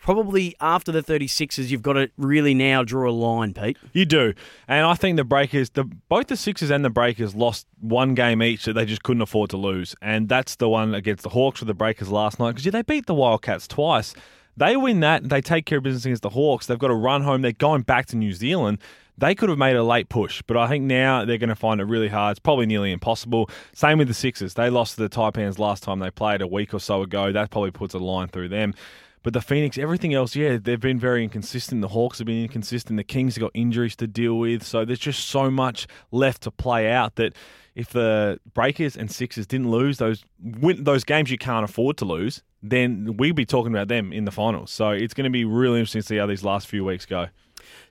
probably 0.03 0.55
after 0.61 0.93
the 0.93 1.03
36ers, 1.03 1.71
you've 1.71 1.81
got 1.81 1.95
to 1.95 2.11
really 2.19 2.53
now 2.53 2.83
draw 2.83 3.09
a 3.09 3.13
line, 3.13 3.55
Pete. 3.55 3.79
You 3.95 4.05
do, 4.05 4.35
and 4.69 4.85
I 4.85 4.95
think 4.95 5.17
the 5.17 5.25
Breakers, 5.25 5.71
the 5.71 5.85
both 5.85 6.27
the 6.27 6.37
Sixers 6.37 6.71
and 6.71 6.85
the 6.85 6.91
Breakers 6.91 7.35
lost 7.35 7.67
one 7.81 8.15
game 8.15 8.43
each 8.43 8.67
that 8.67 8.75
they 8.75 8.85
just 8.85 9.03
couldn't 9.03 9.23
afford 9.23 9.49
to 9.51 9.57
lose, 9.57 9.95
and 10.03 10.29
that's 10.29 10.57
the 10.57 10.69
one 10.69 10.95
against 10.95 11.23
the 11.23 11.31
Hawks 11.31 11.61
with 11.61 11.69
the 11.69 11.75
Breakers 11.75 12.11
last 12.11 12.39
night 12.39 12.51
because 12.51 12.67
yeah, 12.67 12.73
they 12.73 12.83
beat 12.83 13.07
the 13.07 13.15
Wildcats 13.15 13.67
twice. 13.67 14.15
They 14.55 14.77
win 14.77 15.01
that, 15.01 15.31
they 15.31 15.41
take 15.41 15.65
care 15.65 15.79
of 15.79 15.85
business 15.85 16.05
against 16.05 16.23
the 16.23 16.29
Hawks. 16.31 16.67
They've 16.67 16.79
got 16.79 16.89
to 16.89 16.95
run 16.95 17.23
home. 17.23 17.41
They're 17.41 17.53
going 17.53 17.83
back 17.83 18.07
to 18.07 18.17
New 18.17 18.33
Zealand. 18.33 18.79
They 19.17 19.35
could 19.35 19.49
have 19.49 19.59
made 19.59 19.77
a 19.77 19.85
late 19.85 20.09
push, 20.09 20.43
but 20.47 20.57
I 20.57 20.69
think 20.69 20.85
now 20.85 21.25
they're 21.25 21.39
going 21.39 21.49
to 21.49 21.55
find 21.55 21.81
it 21.81 21.85
really 21.85 22.09
hard. 22.09 22.33
It's 22.33 22.41
probably 22.41 22.67
nearly 22.67 22.93
impossible. 22.93 23.49
Same 23.73 23.99
with 23.99 24.09
the 24.09 24.15
Sixers. 24.15 24.55
They 24.55 24.69
lost 24.69 24.97
to 24.97 25.03
the 25.03 25.09
Taipans 25.09 25.59
last 25.59 25.83
time 25.83 26.01
they 26.01 26.11
played 26.11 26.43
a 26.43 26.47
week 26.47 26.75
or 26.75 26.81
so 26.81 27.03
ago. 27.03 27.31
That 27.31 27.51
probably 27.51 27.71
puts 27.71 27.95
a 27.95 27.99
line 27.99 28.29
through 28.29 28.49
them. 28.49 28.75
But 29.23 29.33
the 29.33 29.41
Phoenix, 29.41 29.79
everything 29.79 30.15
else, 30.15 30.35
yeah, 30.35 30.59
they've 30.61 30.81
been 30.81 30.99
very 30.99 31.23
inconsistent. 31.23 31.81
The 31.81 31.89
Hawks 31.89 32.19
have 32.19 32.27
been 32.27 32.43
inconsistent. 32.43 32.97
The 32.97 33.05
Kings 33.05 33.37
have 33.37 33.43
got 33.43 33.53
injuries 33.55 33.95
to 33.97 34.07
deal 34.07 34.39
with. 34.39 34.65
So 34.65 34.85
there's 34.85 34.99
just 34.99 35.29
so 35.29 35.51
much 35.51 35.87
left 36.11 36.43
to 36.43 36.51
play 36.51 36.91
out 36.91 37.17
that 37.17 37.35
if 37.75 37.91
the 37.91 38.41
Breakers 38.53 38.97
and 38.97 39.11
Sixers 39.11 39.47
didn't 39.47 39.71
lose 39.71 39.99
those 39.99 40.25
win, 40.43 40.85
those 40.85 41.05
games 41.05 41.31
you 41.31 41.39
can't 41.39 41.65
afford 41.65 41.97
to 41.99 42.05
lose, 42.05 42.43
then 42.63 43.17
we'd 43.17 43.37
be 43.37 43.47
talking 43.47 43.73
about 43.73 43.89
them 43.89 44.13
in 44.13 44.25
the 44.25 44.31
finals. 44.31 44.71
So 44.71 44.91
it's 44.91 45.15
going 45.15 45.25
to 45.25 45.31
be 45.31 45.45
really 45.45 45.79
interesting 45.79 46.03
to 46.03 46.07
see 46.07 46.17
how 46.17 46.27
these 46.27 46.45
last 46.45 46.67
few 46.67 46.85
weeks 46.85 47.07
go. 47.07 47.29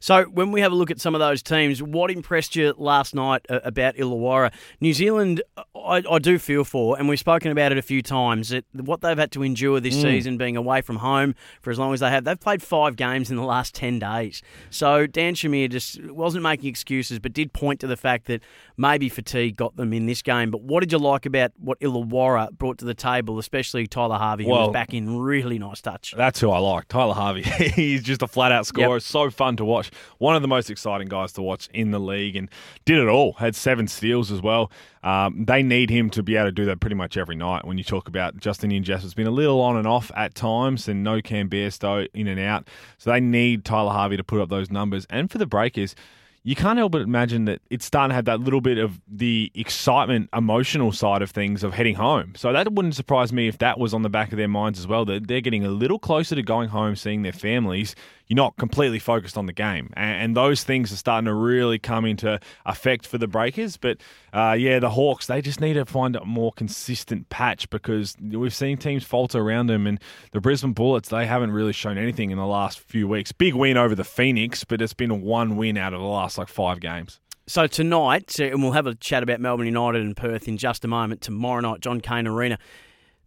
So, 0.01 0.24
when 0.24 0.51
we 0.51 0.62
have 0.62 0.72
a 0.72 0.75
look 0.75 0.89
at 0.89 1.00
some 1.00 1.13
of 1.13 1.20
those 1.20 1.43
teams, 1.43 1.81
what 1.81 2.10
impressed 2.10 2.55
you 2.55 2.74
last 2.75 3.13
night 3.13 3.46
uh, 3.50 3.60
about 3.63 3.96
Illawarra? 3.98 4.51
New 4.79 4.93
Zealand, 4.93 5.43
I, 5.75 6.01
I 6.10 6.17
do 6.17 6.39
feel 6.39 6.63
for, 6.63 6.98
and 6.98 7.08
we've 7.08 7.20
spoken 7.20 7.51
about 7.51 7.72
it 7.72 7.77
a 7.77 7.84
few 7.84 8.01
times, 8.01 8.50
that 8.50 8.65
what 8.74 9.01
they've 9.01 9.17
had 9.17 9.31
to 9.34 9.43
endure 9.43 9.79
this 9.79 9.96
mm. 9.96 10.01
season, 10.01 10.38
being 10.38 10.58
away 10.58 10.81
from 10.81 10.96
home 10.98 11.36
for 11.62 11.70
as 11.70 11.77
long 11.77 11.93
as 11.93 12.00
they 12.00 12.10
have. 12.10 12.24
They've 12.24 12.39
played 12.39 12.63
five 12.63 12.96
games 12.96 13.29
in 13.29 13.38
the 13.38 13.43
last 13.43 13.75
10 13.75 14.00
days. 14.00 14.41
So, 14.72 15.05
Dan 15.05 15.36
Shamir 15.36 15.70
just 15.70 16.03
wasn't 16.05 16.41
making 16.41 16.67
excuses, 16.67 17.20
but 17.20 17.31
did 17.31 17.53
point 17.53 17.79
to 17.81 17.88
the 17.88 17.98
fact 17.98 18.25
that 18.25 18.41
maybe 18.77 19.08
fatigue 19.08 19.55
got 19.55 19.75
them 19.75 19.93
in 19.93 20.08
this 20.08 20.24
game. 20.24 20.50
But 20.50 20.63
what 20.63 20.79
did 20.79 20.91
you 20.91 20.98
like 20.98 21.27
about 21.27 21.51
what 21.60 21.79
Illawarra 21.79 22.50
brought 22.58 22.79
to 22.79 22.86
the 22.86 22.96
table, 22.96 23.38
especially 23.38 23.86
Tyler 23.86 24.17
Harvey, 24.17 24.46
who 24.46 24.50
well, 24.50 24.70
was 24.70 24.74
back 24.74 24.96
in 24.96 25.20
really 25.20 25.60
nice 25.60 25.79
touch? 25.79 26.15
That's 26.17 26.39
who 26.39 26.50
I 26.50 26.58
like, 26.58 26.88
Tyler 26.88 27.13
Harvey. 27.13 27.43
He's 27.75 28.01
just 28.01 28.24
a 28.24 28.27
flat 28.27 28.51
out 28.51 28.65
scorer. 28.65 28.96
Yep. 28.96 29.03
So 29.03 29.29
fun 29.29 29.58
to 29.58 29.65
watch 29.65 29.90
one 30.17 30.36
of 30.36 30.41
the 30.41 30.48
most 30.48 30.69
exciting 30.69 31.07
guys 31.07 31.33
to 31.33 31.41
watch 31.41 31.69
in 31.74 31.91
the 31.91 32.00
league 32.00 32.36
and 32.36 32.50
did 32.86 32.98
it 32.98 33.07
all. 33.07 33.33
Had 33.33 33.55
seven 33.55 33.88
steals 33.88 34.31
as 34.31 34.41
well. 34.41 34.71
Um, 35.03 35.45
they 35.45 35.63
need 35.63 35.89
him 35.89 36.10
to 36.12 36.24
be 36.24 36.36
able 36.36 36.48
to 36.48 36.51
do 36.51 36.65
that 36.65 36.79
pretty 36.79 36.95
much 36.95 37.17
every 37.17 37.36
night. 37.36 37.65
When 37.65 37.77
you 37.77 37.83
talk 37.83 38.07
about 38.07 38.38
Justinian 38.38 38.83
Jessup, 38.83 39.05
it's 39.05 39.13
been 39.13 39.27
a 39.27 39.31
little 39.31 39.62
on 39.62 39.77
and 39.77 39.88
off 39.88 40.12
at 40.15 40.36
times, 40.36 40.88
and 40.88 41.03
no 41.03 41.21
Cam 41.21 41.50
Bairstow 41.50 42.07
in 42.13 42.27
and 42.27 42.39
out. 42.39 42.67
So 42.98 43.12
they 43.12 43.19
need 43.19 43.65
Tyler 43.65 43.91
Harvey 43.91 44.17
to 44.17 44.24
put 44.24 44.41
up 44.41 44.50
those 44.50 44.69
numbers. 44.69 45.07
And 45.10 45.31
for 45.31 45.38
the 45.38 45.48
Breakers, 45.48 45.95
you 46.43 46.55
can't 46.55 46.77
help 46.77 46.91
but 46.91 47.01
imagine 47.01 47.45
that 47.45 47.62
it's 47.69 47.86
starting 47.86 48.10
to 48.10 48.15
have 48.15 48.25
that 48.25 48.39
little 48.39 48.62
bit 48.62 48.79
of 48.79 49.00
the 49.07 49.51
excitement, 49.53 50.27
emotional 50.33 50.91
side 50.91 51.21
of 51.21 51.29
things 51.29 51.63
of 51.63 51.74
heading 51.74 51.95
home. 51.95 52.33
So 52.36 52.51
that 52.51 52.71
wouldn't 52.74 52.95
surprise 52.95 53.31
me 53.31 53.48
if 53.48 53.60
that 53.60 53.79
was 53.79 53.93
on 53.93 54.01
the 54.01 54.10
back 54.10 54.31
of 54.31 54.38
their 54.38 54.48
minds 54.48 54.79
as 54.79 54.88
well. 54.88 55.05
That 55.05 55.27
they're 55.27 55.41
getting 55.41 55.65
a 55.65 55.69
little 55.69 56.00
closer 56.00 56.33
to 56.36 56.41
going 56.41 56.69
home, 56.69 56.95
seeing 56.95 57.21
their 57.21 57.31
families, 57.31 57.95
you're 58.32 58.38
not 58.38 58.56
completely 58.56 58.98
focused 58.98 59.38
on 59.38 59.46
the 59.46 59.52
game. 59.52 59.90
And, 59.98 60.22
and, 60.22 60.38
those 60.38 60.64
things 60.64 60.94
are 60.94 60.96
starting 60.96 61.26
to 61.26 61.34
really 61.34 61.78
come 61.78 62.06
into 62.06 62.40
effect 62.66 63.06
for 63.06 63.18
the 63.18 63.28
Breakers. 63.28 63.76
But 63.76 63.98
uh, 64.32 64.56
yeah, 64.58 64.80
the 64.80 64.90
Hawks, 64.90 65.28
they 65.28 65.42
just 65.42 65.60
need 65.60 65.74
to 65.74 65.84
find 65.84 66.16
a 66.16 66.24
more 66.24 66.54
consistent 66.54 67.28
patch 67.28 67.70
because 67.70 68.16
we've 68.22 68.56
seen 68.56 68.78
teams 68.78 69.04
falter 69.04 69.42
around 69.42 69.67
them. 69.67 69.86
And 69.86 70.00
the 70.32 70.39
Brisbane 70.39 70.72
Bullets, 70.72 71.10
they 71.10 71.26
haven't 71.26 71.52
really 71.52 71.74
shown 71.74 71.98
anything 71.98 72.32
in 72.32 72.38
the 72.38 72.46
last 72.46 72.80
few 72.80 73.06
weeks. 73.06 73.34
Big 73.34 73.54
win 73.54 73.76
over 73.76 73.96
the 73.96 74.06
Phoenix, 74.06 74.63
but 74.63 74.82
it's 74.82 74.94
been 74.94 75.22
one 75.24 75.58
win 75.58 75.78
out 75.78 75.94
of 75.94 76.00
the 76.00 76.08
last 76.08 76.38
like 76.38 76.48
five 76.48 76.80
games. 76.80 77.20
So 77.48 77.67
tonight, 77.67 78.39
and 78.39 78.63
we'll 78.63 78.72
have 78.72 78.88
a 78.88 78.96
chat 78.96 79.24
about 79.24 79.41
Melbourne 79.41 79.65
United 79.65 80.04
and 80.04 80.15
Perth 80.15 80.48
in 80.48 80.56
just 80.56 80.86
a 80.86 80.88
moment. 80.88 81.20
Tomorrow 81.20 81.60
night, 81.60 81.82
John 81.82 82.00
Cain 82.00 82.28
Arena. 82.28 82.58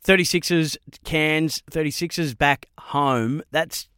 36ers, 0.03 0.79
Cairns, 1.05 1.63
36ers 1.71 2.37
back 2.37 2.69
home. 2.79 3.43
That's 3.51 3.89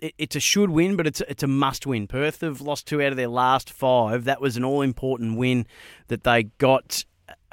it's 0.00 0.36
a 0.36 0.40
should 0.40 0.70
win, 0.70 0.96
but 0.96 1.06
it's 1.06 1.20
a, 1.20 1.30
it's 1.30 1.42
a 1.42 1.46
must 1.46 1.86
win. 1.86 2.06
Perth 2.06 2.40
have 2.40 2.60
lost 2.60 2.86
two 2.86 3.02
out 3.02 3.10
of 3.10 3.16
their 3.16 3.28
last 3.28 3.70
five. 3.70 4.24
That 4.24 4.40
was 4.40 4.56
an 4.56 4.64
all 4.64 4.82
important 4.82 5.36
win 5.36 5.66
that 6.08 6.24
they 6.24 6.44
got 6.58 7.04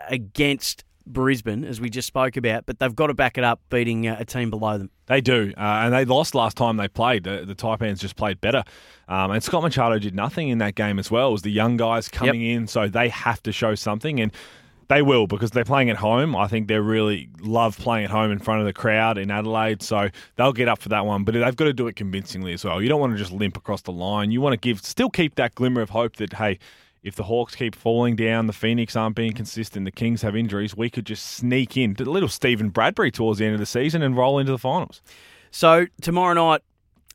against 0.10 0.84
Brisbane, 1.06 1.64
as 1.64 1.82
we 1.82 1.90
just 1.90 2.08
spoke 2.08 2.38
about, 2.38 2.66
but 2.66 2.80
they've 2.80 2.96
got 2.96 3.08
to 3.08 3.14
back 3.14 3.38
it 3.38 3.44
up, 3.44 3.60
beating 3.70 4.08
uh, 4.08 4.18
a 4.20 4.26
team 4.26 4.50
below 4.50 4.78
them. 4.78 4.90
They 5.08 5.20
do, 5.20 5.54
uh, 5.58 5.60
and 5.60 5.94
they 5.94 6.06
lost 6.06 6.36
last 6.36 6.56
time 6.58 6.78
they 6.78 6.88
played. 6.88 7.24
The, 7.24 7.44
the 7.46 7.56
Taipans 7.56 8.00
just 8.00 8.16
played 8.16 8.40
better, 8.40 8.64
um, 9.08 9.32
and 9.32 9.44
Scott 9.44 9.64
Machado 9.64 10.00
did 10.00 10.16
nothing 10.16 10.50
in 10.50 10.60
that 10.60 10.76
game 10.76 11.00
as 11.00 11.10
well. 11.10 11.30
It 11.30 11.32
was 11.34 11.42
the 11.42 11.52
young 11.52 11.76
guys 11.78 12.08
coming 12.08 12.42
yep. 12.42 12.58
in, 12.58 12.68
so 12.68 12.88
they 12.88 13.10
have 13.10 13.42
to 13.44 13.52
show 13.52 13.76
something. 13.76 14.20
And 14.20 14.32
they 14.92 15.02
will 15.02 15.26
because 15.26 15.52
they're 15.52 15.64
playing 15.64 15.90
at 15.90 15.96
home. 15.96 16.36
I 16.36 16.48
think 16.48 16.68
they 16.68 16.78
really 16.78 17.30
love 17.40 17.78
playing 17.78 18.04
at 18.04 18.12
home 18.12 18.30
in 18.30 18.40
front 18.40 18.60
of 18.60 18.66
the 18.66 18.74
crowd 18.74 19.18
in 19.18 19.32
Adelaide, 19.32 19.82
so 19.82 20.10
they'll 20.36 20.52
get 20.52 20.68
up 20.68 20.82
for 20.82 20.90
that 20.90 21.06
one. 21.06 21.24
But 21.24 21.34
they've 21.34 21.56
got 21.56 21.66
to 21.66 21.74
do 21.74 21.88
it 21.88 21.96
convincingly 21.96 22.52
as 22.52 22.66
well. 22.66 22.82
You 22.82 22.90
don't 22.90 23.00
want 23.00 23.14
to 23.14 23.18
just 23.18 23.32
limp 23.32 23.56
across 23.56 23.84
the 23.84 23.94
line. 23.94 24.32
You 24.32 24.42
want 24.42 24.52
to 24.52 24.58
give, 24.58 24.82
still 24.82 25.10
keep 25.10 25.36
that 25.36 25.56
glimmer 25.56 25.80
of 25.80 25.92
hope 25.92 26.18
that 26.18 26.34
hey, 26.34 26.60
if 27.04 27.16
the 27.16 27.24
Hawks 27.24 27.56
keep 27.56 27.74
falling 27.74 28.18
down, 28.18 28.48
the 28.48 28.54
Phoenix 28.54 28.98
aren't 28.98 29.16
being 29.16 29.32
consistent, 29.32 29.86
the 29.86 29.92
Kings 29.92 30.24
have 30.24 30.36
injuries, 30.36 30.76
we 30.76 30.90
could 30.90 31.06
just 31.06 31.26
sneak 31.26 31.78
in 31.78 31.96
to 31.96 32.04
little 32.04 32.30
Stephen 32.30 32.68
Bradbury 32.68 33.12
towards 33.12 33.40
the 33.40 33.46
end 33.46 33.54
of 33.54 33.62
the 33.62 33.66
season 33.66 34.02
and 34.02 34.18
roll 34.18 34.40
into 34.40 34.52
the 34.52 34.60
finals. 34.60 35.02
So 35.52 35.88
tomorrow 36.02 36.34
night, 36.34 36.62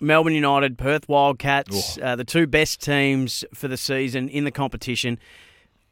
Melbourne 0.01 0.35
United, 0.35 0.79
Perth 0.79 1.09
Wildcats, 1.11 1.99
uh, 2.03 2.17
the 2.17 2.25
two 2.25 2.47
best 2.47 2.81
teams 2.81 3.45
for 3.55 3.69
the 3.69 3.77
season 3.77 4.31
in 4.31 4.45
the 4.45 4.51
competition 4.51 5.19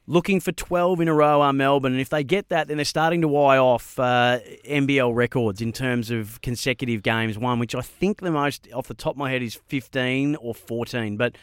looking 0.07 0.40
for 0.40 0.53
12 0.53 1.01
in 1.01 1.09
a 1.09 1.14
row 1.14 1.40
are 1.40 1.53
Melbourne. 1.53 1.93
And 1.93 2.01
if 2.01 2.09
they 2.09 2.25
get 2.25 2.49
that, 2.51 2.69
then 2.69 2.77
they're 2.77 2.85
starting 2.85 3.23
to 3.23 3.37
eye 3.37 3.59
off 3.59 3.99
uh, 3.99 4.40
NBL 4.64 5.14
records 5.14 5.61
in 5.61 5.73
terms 5.73 6.11
of 6.11 6.40
consecutive 6.43 7.03
games 7.03 7.38
won, 7.38 7.59
which 7.59 7.75
I 7.75 7.81
think 7.81 8.21
the 8.21 8.31
most 8.31 8.69
off 8.73 8.88
the 8.88 8.95
top 8.95 9.14
of 9.14 9.19
my 9.19 9.31
head 9.31 9.43
is 9.43 9.55
15 9.55 10.37
or 10.37 10.55
14. 10.55 11.17
But 11.17 11.37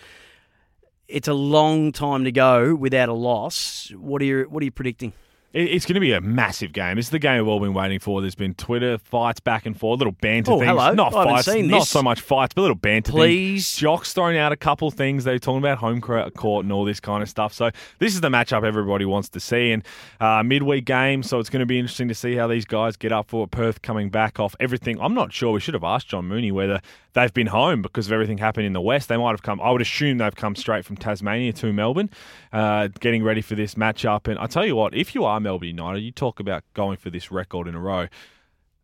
it's 1.07 1.27
a 1.27 1.33
long 1.33 1.91
time 1.91 2.23
to 2.23 2.31
go 2.31 2.75
without 2.75 3.09
a 3.09 3.13
loss. 3.13 3.91
What 3.95 4.21
are 4.21 4.25
you, 4.25 4.43
what 4.43 4.61
are 4.61 4.65
you 4.65 4.71
predicting? 4.71 5.13
It's 5.53 5.85
going 5.85 5.95
to 5.95 5.99
be 5.99 6.13
a 6.13 6.21
massive 6.21 6.71
game. 6.71 6.95
This 6.95 7.07
is 7.07 7.09
the 7.09 7.19
game 7.19 7.37
we've 7.39 7.47
all 7.47 7.59
been 7.59 7.73
waiting 7.73 7.99
for. 7.99 8.21
There's 8.21 8.35
been 8.35 8.53
Twitter 8.53 8.97
fights 8.97 9.41
back 9.41 9.65
and 9.65 9.77
forth, 9.77 9.99
little 9.99 10.13
banter 10.13 10.53
oh, 10.53 10.59
things. 10.59 10.69
Hello. 10.69 10.93
Not 10.93 11.13
I 11.13 11.41
fights, 11.41 11.47
not 11.47 11.87
so 11.87 12.01
much 12.01 12.21
fights, 12.21 12.53
but 12.53 12.61
little 12.61 12.75
banter 12.75 13.11
Please. 13.11 13.67
things. 13.67 13.81
Jocks 13.81 14.13
throwing 14.13 14.37
out 14.37 14.53
a 14.53 14.55
couple 14.55 14.89
things. 14.91 15.25
They're 15.25 15.39
talking 15.39 15.59
about 15.59 15.79
home 15.79 15.99
court 15.99 16.63
and 16.63 16.71
all 16.71 16.85
this 16.85 17.01
kind 17.01 17.21
of 17.21 17.27
stuff. 17.27 17.53
So 17.53 17.69
this 17.99 18.13
is 18.13 18.21
the 18.21 18.29
matchup 18.29 18.63
everybody 18.63 19.03
wants 19.03 19.27
to 19.29 19.41
see. 19.41 19.71
And 19.71 19.83
uh, 20.21 20.41
midweek 20.41 20.85
game, 20.85 21.21
so 21.21 21.39
it's 21.39 21.49
going 21.49 21.59
to 21.59 21.65
be 21.65 21.79
interesting 21.79 22.07
to 22.07 22.15
see 22.15 22.35
how 22.35 22.47
these 22.47 22.63
guys 22.63 22.95
get 22.95 23.11
up 23.11 23.27
for 23.27 23.45
Perth 23.45 23.81
coming 23.81 24.09
back 24.09 24.39
off 24.39 24.55
everything. 24.61 25.01
I'm 25.01 25.13
not 25.13 25.33
sure. 25.33 25.51
We 25.51 25.59
should 25.59 25.73
have 25.73 25.83
asked 25.83 26.07
John 26.07 26.29
Mooney 26.29 26.53
whether 26.53 26.81
they've 27.11 27.33
been 27.33 27.47
home 27.47 27.81
because 27.81 28.07
of 28.07 28.13
everything 28.13 28.37
happened 28.37 28.65
in 28.65 28.71
the 28.71 28.79
West. 28.79 29.09
They 29.09 29.17
might 29.17 29.31
have 29.31 29.43
come. 29.43 29.59
I 29.59 29.71
would 29.71 29.81
assume 29.81 30.19
they've 30.19 30.33
come 30.33 30.55
straight 30.55 30.85
from 30.85 30.95
Tasmania 30.95 31.51
to 31.53 31.73
Melbourne, 31.73 32.09
uh, 32.53 32.87
getting 33.01 33.21
ready 33.21 33.41
for 33.41 33.55
this 33.55 33.75
matchup. 33.75 34.29
And 34.29 34.39
I 34.39 34.47
tell 34.47 34.65
you 34.65 34.77
what, 34.77 34.95
if 34.95 35.13
you 35.13 35.25
are 35.25 35.40
Melbourne 35.41 35.69
United, 35.69 35.99
you 35.99 36.11
talk 36.11 36.39
about 36.39 36.63
going 36.73 36.97
for 36.97 37.09
this 37.09 37.31
record 37.31 37.67
in 37.67 37.75
a 37.75 37.79
row. 37.79 38.07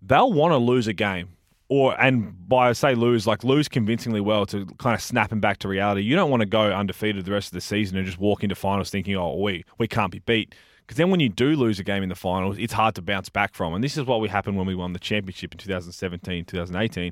They'll 0.01 0.31
want 0.31 0.51
to 0.51 0.57
lose 0.57 0.87
a 0.87 0.93
game. 0.93 1.29
Or 1.69 1.99
and 1.99 2.47
by 2.47 2.69
I 2.69 2.73
say 2.73 2.95
lose, 2.95 3.27
like 3.27 3.43
lose 3.43 3.67
convincingly 3.67 4.21
well 4.21 4.45
to 4.45 4.65
kind 4.77 4.95
of 4.95 5.01
snap 5.01 5.29
them 5.29 5.41
back 5.41 5.57
to 5.59 5.67
reality. 5.67 6.01
You 6.01 6.15
don't 6.15 6.31
want 6.31 6.39
to 6.39 6.45
go 6.45 6.71
undefeated 6.71 7.25
the 7.25 7.31
rest 7.31 7.47
of 7.47 7.53
the 7.53 7.61
season 7.61 7.97
and 7.97 8.05
just 8.05 8.17
walk 8.17 8.41
into 8.41 8.55
finals 8.55 8.89
thinking, 8.89 9.17
oh, 9.17 9.35
we 9.35 9.65
we 9.77 9.85
can't 9.85 10.11
be 10.11 10.19
beat. 10.19 10.55
Because 10.81 10.95
then 10.95 11.11
when 11.11 11.19
you 11.19 11.27
do 11.27 11.57
lose 11.57 11.77
a 11.77 11.83
game 11.83 12.03
in 12.03 12.07
the 12.07 12.15
finals, 12.15 12.57
it's 12.57 12.71
hard 12.71 12.95
to 12.95 13.01
bounce 13.01 13.27
back 13.27 13.53
from. 13.53 13.73
And 13.73 13.83
this 13.83 13.97
is 13.97 14.05
what 14.05 14.21
we 14.21 14.29
happened 14.29 14.55
when 14.55 14.65
we 14.65 14.75
won 14.75 14.93
the 14.93 14.99
championship 14.99 15.51
in 15.51 15.57
2017, 15.57 16.45
2018 16.45 17.11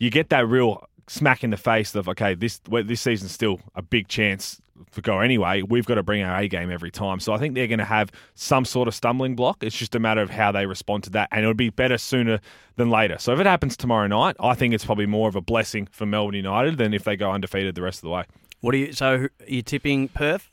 you 0.00 0.10
get 0.10 0.30
that 0.30 0.48
real 0.48 0.88
smack 1.10 1.42
in 1.42 1.50
the 1.50 1.56
face 1.56 1.94
of 1.96 2.08
okay, 2.08 2.34
this 2.34 2.60
this 2.64 3.00
season's 3.00 3.32
still 3.32 3.60
a 3.74 3.82
big 3.82 4.06
chance 4.06 4.62
to 4.92 5.02
go 5.02 5.20
anyway. 5.20 5.60
We've 5.62 5.84
got 5.84 5.96
to 5.96 6.02
bring 6.02 6.22
our 6.22 6.38
A 6.38 6.48
game 6.48 6.70
every 6.70 6.90
time. 6.90 7.20
So 7.20 7.32
I 7.32 7.38
think 7.38 7.54
they're 7.54 7.66
going 7.66 7.80
to 7.80 7.84
have 7.84 8.10
some 8.34 8.64
sort 8.64 8.88
of 8.88 8.94
stumbling 8.94 9.34
block. 9.34 9.62
It's 9.62 9.76
just 9.76 9.94
a 9.94 9.98
matter 9.98 10.22
of 10.22 10.30
how 10.30 10.52
they 10.52 10.66
respond 10.66 11.04
to 11.04 11.10
that, 11.10 11.28
and 11.32 11.42
it'll 11.42 11.54
be 11.54 11.68
better 11.68 11.98
sooner 11.98 12.40
than 12.76 12.90
later. 12.90 13.18
So 13.18 13.32
if 13.34 13.40
it 13.40 13.46
happens 13.46 13.76
tomorrow 13.76 14.06
night, 14.06 14.36
I 14.40 14.54
think 14.54 14.72
it's 14.72 14.84
probably 14.84 15.06
more 15.06 15.28
of 15.28 15.36
a 15.36 15.40
blessing 15.40 15.88
for 15.90 16.06
Melbourne 16.06 16.36
United 16.36 16.78
than 16.78 16.94
if 16.94 17.04
they 17.04 17.16
go 17.16 17.30
undefeated 17.30 17.74
the 17.74 17.82
rest 17.82 17.98
of 17.98 18.02
the 18.02 18.10
way. 18.10 18.24
What 18.60 18.74
are 18.74 18.78
you? 18.78 18.92
So 18.92 19.28
you 19.46 19.62
tipping 19.62 20.08
Perth? 20.08 20.50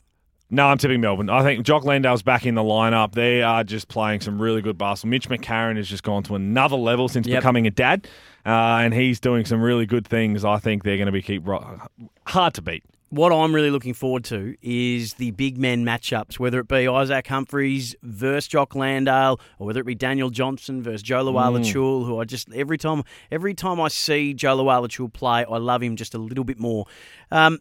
No, 0.50 0.66
I'm 0.68 0.78
tipping 0.78 1.02
Melbourne. 1.02 1.28
I 1.28 1.42
think 1.42 1.64
Jock 1.66 1.84
Landale's 1.84 2.22
back 2.22 2.46
in 2.46 2.54
the 2.54 2.62
lineup. 2.62 3.12
They 3.12 3.42
are 3.42 3.62
just 3.64 3.88
playing 3.88 4.20
some 4.22 4.40
really 4.40 4.62
good 4.62 4.78
basketball. 4.78 5.10
Mitch 5.10 5.28
McCarron 5.28 5.76
has 5.76 5.88
just 5.88 6.02
gone 6.02 6.22
to 6.24 6.34
another 6.36 6.76
level 6.76 7.06
since 7.08 7.26
Yep. 7.26 7.40
becoming 7.40 7.66
a 7.66 7.70
dad, 7.70 8.08
uh, 8.46 8.48
and 8.80 8.94
he's 8.94 9.20
doing 9.20 9.44
some 9.44 9.60
really 9.60 9.84
good 9.84 10.06
things. 10.06 10.46
I 10.46 10.56
think 10.58 10.84
they're 10.84 10.96
going 10.96 11.06
to 11.06 11.12
be 11.12 11.20
keep 11.20 11.46
ro- 11.46 11.82
hard 12.26 12.54
to 12.54 12.62
beat. 12.62 12.82
What 13.10 13.32
I'm 13.32 13.54
really 13.54 13.70
looking 13.70 13.94
forward 13.94 14.24
to 14.24 14.54
is 14.60 15.14
the 15.14 15.30
big 15.30 15.56
men 15.56 15.82
matchups, 15.82 16.38
whether 16.38 16.60
it 16.60 16.68
be 16.68 16.86
Isaac 16.86 17.26
Humphreys 17.26 17.94
versus 18.02 18.46
Jock 18.48 18.74
Landale, 18.74 19.40
or 19.58 19.66
whether 19.66 19.80
it 19.80 19.86
be 19.86 19.94
Daniel 19.94 20.28
Johnson 20.28 20.82
versus 20.82 21.02
Jo 21.02 21.24
Lual-Acuil, 21.24 22.04
who 22.06 22.20
I 22.20 22.24
just 22.24 22.52
every 22.52 22.76
time 22.76 23.02
every 23.30 23.54
time 23.54 23.80
I 23.80 23.88
see 23.88 24.34
Jo 24.34 24.58
Lual-Acuil 24.58 25.10
play, 25.14 25.44
I 25.50 25.56
love 25.56 25.82
him 25.82 25.96
just 25.96 26.14
a 26.14 26.18
little 26.18 26.44
bit 26.44 26.58
more. 26.58 26.84
Um, 27.30 27.60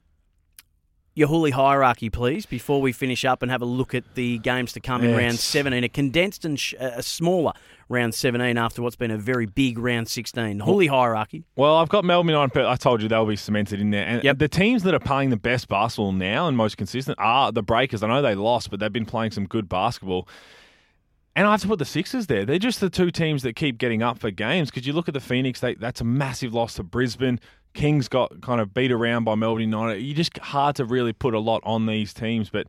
your 1.18 1.28
Hooley 1.28 1.52
hierarchy, 1.52 2.10
please, 2.10 2.46
before 2.46 2.80
we 2.82 2.92
finish 2.92 3.26
up 3.26 3.42
and 3.42 3.50
have 3.50 3.62
a 3.62 3.66
look 3.66 3.96
at 3.96 4.16
the 4.16 4.38
games 4.38 4.72
to 4.74 4.80
come 4.80 5.04
in 5.04 5.16
round 5.16 5.40
17. 5.40 5.84
A 5.84 5.90
condensed 5.90 6.46
and 6.46 6.60
sh- 6.60 6.76
a 6.80 7.02
smaller 7.02 7.54
round 7.90 8.14
17 8.14 8.56
after 8.58 8.82
what's 8.84 8.96
been 8.96 9.10
a 9.12 9.18
very 9.18 9.48
big 9.48 9.80
round 9.80 10.08
16. 10.08 10.60
Hooley 10.60 10.88
hierarchy. 10.88 11.44
Well, 11.56 11.78
I've 11.78 11.90
got 11.90 12.06
Melbourne 12.06 12.36
on. 12.36 12.52
but 12.54 12.68
I 12.68 12.76
told 12.76 13.02
you 13.02 13.08
they'll 13.10 13.26
be 13.26 13.36
cemented 13.36 13.82
in 13.82 13.90
there. 13.90 14.06
And 14.06 14.24
Yep. 14.24 14.38
the 14.38 14.48
teams 14.48 14.84
that 14.84 14.94
are 14.94 15.00
playing 15.00 15.32
the 15.32 15.38
best 15.38 15.68
basketball 15.68 16.12
now 16.12 16.48
and 16.48 16.56
most 16.56 16.78
consistent 16.78 17.18
are 17.20 17.52
the 17.52 17.64
Breakers. 17.64 18.04
I 18.04 18.08
know 18.08 18.22
they 18.22 18.36
lost, 18.36 18.70
but 18.70 18.80
they've 18.80 18.94
been 18.94 19.06
playing 19.06 19.32
some 19.32 19.48
good 19.48 19.68
basketball. 19.68 20.28
And 21.36 21.46
I 21.48 21.52
have 21.52 21.62
to 21.62 21.68
put 21.68 21.78
the 21.78 21.86
Sixers 21.86 22.26
there. 22.28 22.46
They're 22.46 22.58
just 22.58 22.80
the 22.80 22.90
two 22.90 23.12
teams 23.12 23.44
that 23.44 23.56
keep 23.56 23.78
getting 23.78 24.02
up 24.02 24.18
for 24.18 24.32
games. 24.32 24.70
Because 24.72 24.88
you 24.88 24.94
look 24.94 25.08
at 25.08 25.14
the 25.14 25.20
Phoenix, 25.20 25.60
they, 25.60 25.76
that's 25.76 26.02
a 26.02 26.04
massive 26.04 26.52
loss 26.54 26.74
to 26.76 26.84
Brisbane. 26.84 27.40
Kings 27.78 28.08
got 28.08 28.42
kind 28.42 28.60
of 28.60 28.74
beat 28.74 28.92
around 28.92 29.24
by 29.24 29.36
Melbourne 29.36 29.62
United. 29.62 30.02
You 30.02 30.16
just 30.16 30.36
hard 30.40 30.76
to 30.78 30.86
really 30.86 31.14
put 31.14 31.36
a 31.36 31.40
lot 31.40 31.62
on 31.64 31.86
these 31.86 32.12
teams. 32.12 32.50
But 32.50 32.68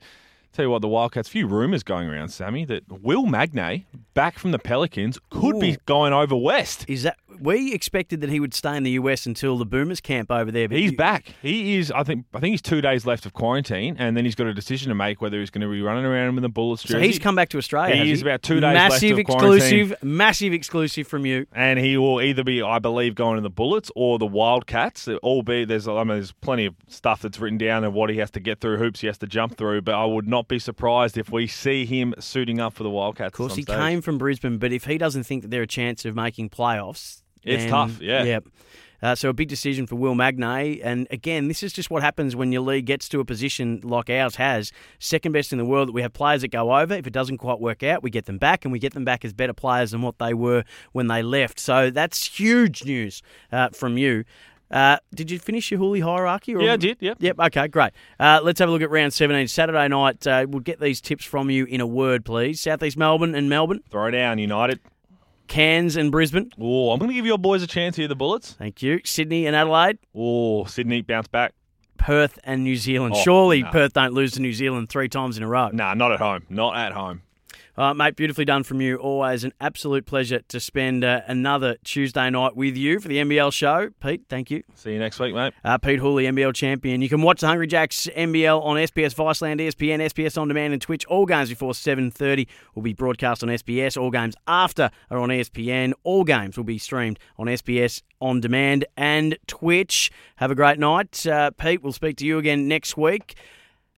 tell 0.59 0.65
you 0.65 0.71
what, 0.71 0.83
the 0.83 0.89
Wildcats. 0.89 1.29
Few 1.29 1.47
rumours 1.47 1.85
going 1.85 2.09
around, 2.09 2.31
Sammy, 2.31 2.65
that 2.65 2.83
Will 3.01 3.27
Magnay, 3.27 3.85
back 4.15 4.39
from 4.41 4.51
the 4.51 4.59
Pelicans, 4.59 5.17
could 5.31 5.55
Ooh. 5.57 5.61
be 5.61 5.79
going 5.87 6.13
over 6.13 6.35
west. 6.35 6.85
Is 6.89 7.05
that 7.05 7.17
we 7.41 7.73
expected 7.73 8.21
that 8.23 8.31
he 8.31 8.41
would 8.41 8.53
stay 8.53 8.77
in 8.77 8.83
the 8.83 8.91
US 8.93 9.25
until 9.25 9.57
the 9.57 9.65
Boomers 9.65 10.01
camp 10.01 10.33
over 10.33 10.51
there? 10.51 10.69
But 10.69 10.79
He's 10.79 10.91
you- 10.91 10.97
back. 10.97 11.33
He 11.41 11.77
is. 11.77 11.93
I 11.93 12.03
think. 12.03 12.25
I 12.35 12.41
think 12.41 12.51
he's 12.53 12.63
two 12.63 12.81
days 12.81 13.07
left 13.07 13.25
of 13.25 13.33
quarantine, 13.35 13.95
and 14.01 14.17
then 14.17 14.25
he's 14.25 14.35
got 14.35 14.49
a 14.49 14.55
decision 14.55 14.89
to 14.89 14.97
make 14.97 15.23
whether 15.23 15.39
he's 15.39 15.51
going 15.51 15.63
to 15.63 15.71
be 15.71 15.81
running 15.81 16.05
around 16.05 16.35
with 16.35 16.43
the 16.43 16.49
Bullets 16.49 16.83
jersey. 16.83 16.95
So 16.95 17.01
he's 17.07 17.19
come 17.21 17.37
back 17.37 17.51
to 17.51 17.59
Australia. 17.59 17.95
He 18.03 18.11
is 18.11 18.21
about 18.23 18.43
two 18.43 18.55
days 18.57 18.63
left 18.75 18.75
massive 18.75 19.25
quarantine. 19.27 19.59
exclusive, 19.61 20.03
massive 20.03 20.53
exclusive 20.53 21.07
from 21.07 21.25
you. 21.25 21.47
and 21.53 21.79
he 21.79 21.97
will 21.97 22.21
either 22.21 22.43
be, 22.43 22.61
I 22.61 22.81
believe, 22.81 23.15
going 23.15 23.37
to 23.37 23.43
the 23.43 23.51
Bullets 23.51 23.93
or 23.95 24.19
the 24.19 24.27
Wildcats. 24.27 25.07
All 25.23 25.43
be 25.45 25.65
there's, 25.65 25.87
I 25.87 25.99
mean, 25.99 26.09
there's 26.09 26.33
plenty 26.33 26.67
of 26.67 26.75
stuff 26.89 27.23
that's 27.23 27.39
written 27.39 27.59
down 27.59 27.85
of 27.85 27.95
what 27.95 28.11
he 28.11 28.17
has 28.19 28.33
to 28.33 28.41
get 28.41 28.61
through, 28.61 28.79
hoops 28.79 29.01
he 29.01 29.07
has 29.07 29.19
to 29.19 29.29
jump 29.29 29.57
through. 29.57 29.83
But 29.83 29.95
I 29.95 30.05
would 30.05 30.27
not 30.27 30.48
be 30.49 30.59
surprised 30.59 31.17
if 31.19 31.31
we 31.31 31.47
see 31.47 31.85
him 31.87 32.15
suiting 32.19 32.61
up 32.61 32.73
for 32.75 32.83
the 32.83 32.91
Wildcats. 32.91 33.29
Of 33.29 33.33
course, 33.35 33.55
he 33.55 33.65
came 33.65 34.01
from 34.03 34.19
Brisbane, 34.19 34.59
but 34.59 34.73
if 34.73 34.85
he 34.85 34.99
doesn't 34.99 35.25
think 35.25 35.43
that 35.43 35.51
they're 35.51 35.63
a 35.63 35.67
chance 35.67 36.05
of 36.05 36.15
making 36.15 36.51
playoffs, 36.51 37.23
It's 37.45 37.65
then- 37.65 37.71
tough, 37.71 38.01
yeah. 38.01 38.23
yeah. 38.25 38.39
Uh, 39.01 39.15
so 39.15 39.29
a 39.29 39.33
big 39.33 39.47
decision 39.49 39.87
for 39.87 39.95
Will 39.95 40.17
Magnay, 40.17 40.81
and 40.83 41.07
again, 41.13 41.47
this 41.47 41.63
is 41.63 41.73
just 41.73 41.89
what 41.89 42.03
happens 42.03 42.35
when 42.35 42.51
your 42.51 42.63
league 42.63 42.85
gets 42.85 43.09
to 43.11 43.21
a 43.21 43.25
position 43.25 43.81
like 43.85 44.11
ours 44.11 44.35
has, 44.35 44.73
second 44.99 45.31
best 45.31 45.53
in 45.53 45.59
the 45.59 45.65
world. 45.65 45.87
That 45.87 45.93
we 45.93 46.03
have 46.03 46.13
players 46.13 46.41
that 46.41 46.49
go 46.49 46.75
over. 46.77 46.95
If 46.95 47.07
it 47.07 47.13
doesn't 47.13 47.39
quite 47.39 47.61
work 47.61 47.85
out, 47.85 48.03
we 48.03 48.11
get 48.11 48.27
them 48.27 48.39
back, 48.39 48.65
and 48.65 48.73
we 48.73 48.81
get 48.81 48.95
them 48.95 49.05
back 49.05 49.25
as 49.25 49.33
better 49.33 49.53
players 49.53 49.93
than 49.93 50.03
what 50.03 50.19
they 50.19 50.35
were 50.35 50.65
when 50.91 51.07
they 51.07 51.23
left. 51.23 51.61
So 51.61 51.91
that's 51.91 52.27
huge 52.27 52.85
news 52.87 53.23
uh, 53.53 53.69
from 53.69 53.99
you. 53.99 54.25
Uh, 54.71 54.99
did 55.15 55.31
you 55.31 55.39
finish 55.39 55.71
your 55.71 55.79
Hooley 55.79 56.01
hierarchy? 56.01 56.55
Or 56.55 56.61
Yeah, 56.61 56.75
I 56.75 56.77
did. 56.77 56.99
Yep. 57.01 57.19
Yep. 57.21 57.41
Okay. 57.41 57.69
Great. 57.69 57.93
Uh, 58.21 58.41
let's 58.43 58.59
have 58.61 58.69
a 58.69 58.73
look 58.73 58.83
at 58.83 58.91
round 58.91 59.13
17. 59.13 59.49
Saturday 59.49 59.89
night. 59.89 60.27
Uh, 60.27 60.47
we'll 60.49 60.61
get 60.61 60.81
these 60.81 61.01
tips 61.01 61.25
from 61.25 61.51
you 61.51 61.65
in 61.65 61.81
a 61.81 61.87
word, 61.87 62.25
please. 62.25 62.61
Southeast 62.61 62.97
Melbourne 62.97 63.35
and 63.35 63.49
Melbourne. 63.49 63.81
Throw 63.91 64.11
down 64.11 64.39
United. 64.39 64.81
Cairns 65.47 65.97
and 65.97 66.13
Brisbane. 66.13 66.53
Oh, 66.61 66.91
I'm 66.91 66.99
going 66.99 67.09
to 67.09 67.15
give 67.15 67.25
your 67.25 67.39
boys 67.39 67.63
a 67.63 67.67
chance 67.67 67.97
here. 67.97 68.07
The 68.09 68.15
Bullets. 68.15 68.53
Thank 68.53 68.83
you. 68.83 69.01
Sydney 69.05 69.47
and 69.47 69.57
Adelaide. 69.57 69.99
Oh, 70.15 70.65
Sydney 70.67 71.01
bounce 71.01 71.29
back. 71.29 71.55
Perth 71.97 72.39
and 72.45 72.63
New 72.63 72.77
Zealand. 72.77 73.15
Oh, 73.17 73.23
Surely 73.23 73.63
no. 73.63 73.71
Perth 73.71 73.95
don't 73.95 74.13
lose 74.13 74.33
to 74.33 74.41
New 74.41 74.53
Zealand 74.53 74.89
three 74.89 75.09
times 75.09 75.37
in 75.37 75.43
a 75.43 75.49
row. 75.49 75.71
Nah, 75.73 75.95
not 75.95 76.13
at 76.13 76.21
home. 76.21 76.45
Not 76.49 76.77
at 76.77 76.93
home. 76.93 77.23
Uh, 77.79 77.95
mate, 77.95 78.17
beautifully 78.17 78.45
done 78.45 78.65
from 78.65 78.81
you. 78.81 78.97
Always 78.97 79.45
an 79.45 79.53
absolute 79.61 80.05
pleasure 80.05 80.41
to 80.49 80.59
spend 80.59 81.05
uh, 81.05 81.21
another 81.29 81.77
Tuesday 81.85 82.29
night 82.29 82.57
with 82.57 82.77
you 82.77 82.99
for 82.99 83.07
the 83.07 83.19
NBL 83.19 83.53
show. 83.53 83.91
Pete, 84.01 84.25
thank 84.29 84.51
you. 84.51 84.65
See 84.75 84.95
you 84.95 84.99
next 84.99 85.21
week, 85.21 85.33
mate. 85.33 85.55
Uh, 85.65 85.79
Pete 85.79 86.01
Hooley, 86.01 86.25
NBL 86.25 86.53
champion. 86.55 87.03
You 87.03 87.09
can 87.09 87.23
watch 87.23 87.41
the 87.41 87.47
Hungry 87.47 87.69
Jacks 87.69 88.09
NBL 88.17 88.61
on 88.65 88.79
SBS 88.79 89.15
Viceland, 89.15 89.61
ESPN, 89.61 90.01
SBS 90.01 90.37
On 90.37 90.49
Demand, 90.49 90.73
and 90.73 90.83
Twitch. 90.83 91.07
All 91.07 91.25
games 91.25 91.51
before 91.51 91.71
7.30 91.71 92.49
will 92.75 92.83
be 92.83 92.95
broadcast 92.95 93.45
on 93.45 93.49
SBS. 93.49 93.97
All 93.97 94.11
games 94.11 94.35
after 94.49 94.91
are 95.09 95.19
on 95.19 95.29
ESPN. 95.29 95.93
All 96.03 96.25
games 96.25 96.57
will 96.57 96.65
be 96.65 96.79
streamed 96.79 97.21
on 97.39 97.47
SBS 97.47 98.03
On 98.21 98.41
Demand 98.41 98.87
and 98.97 99.39
Twitch. 99.47 100.11
Have 100.39 100.51
a 100.51 100.57
great 100.57 100.81
night. 100.81 101.25
Uh, 101.25 101.53
Pete, 101.53 101.85
we'll 101.85 101.93
speak 101.93 102.17
to 102.17 102.27
you 102.27 102.39
again 102.39 102.67
next 102.67 102.97
week. 102.97 103.37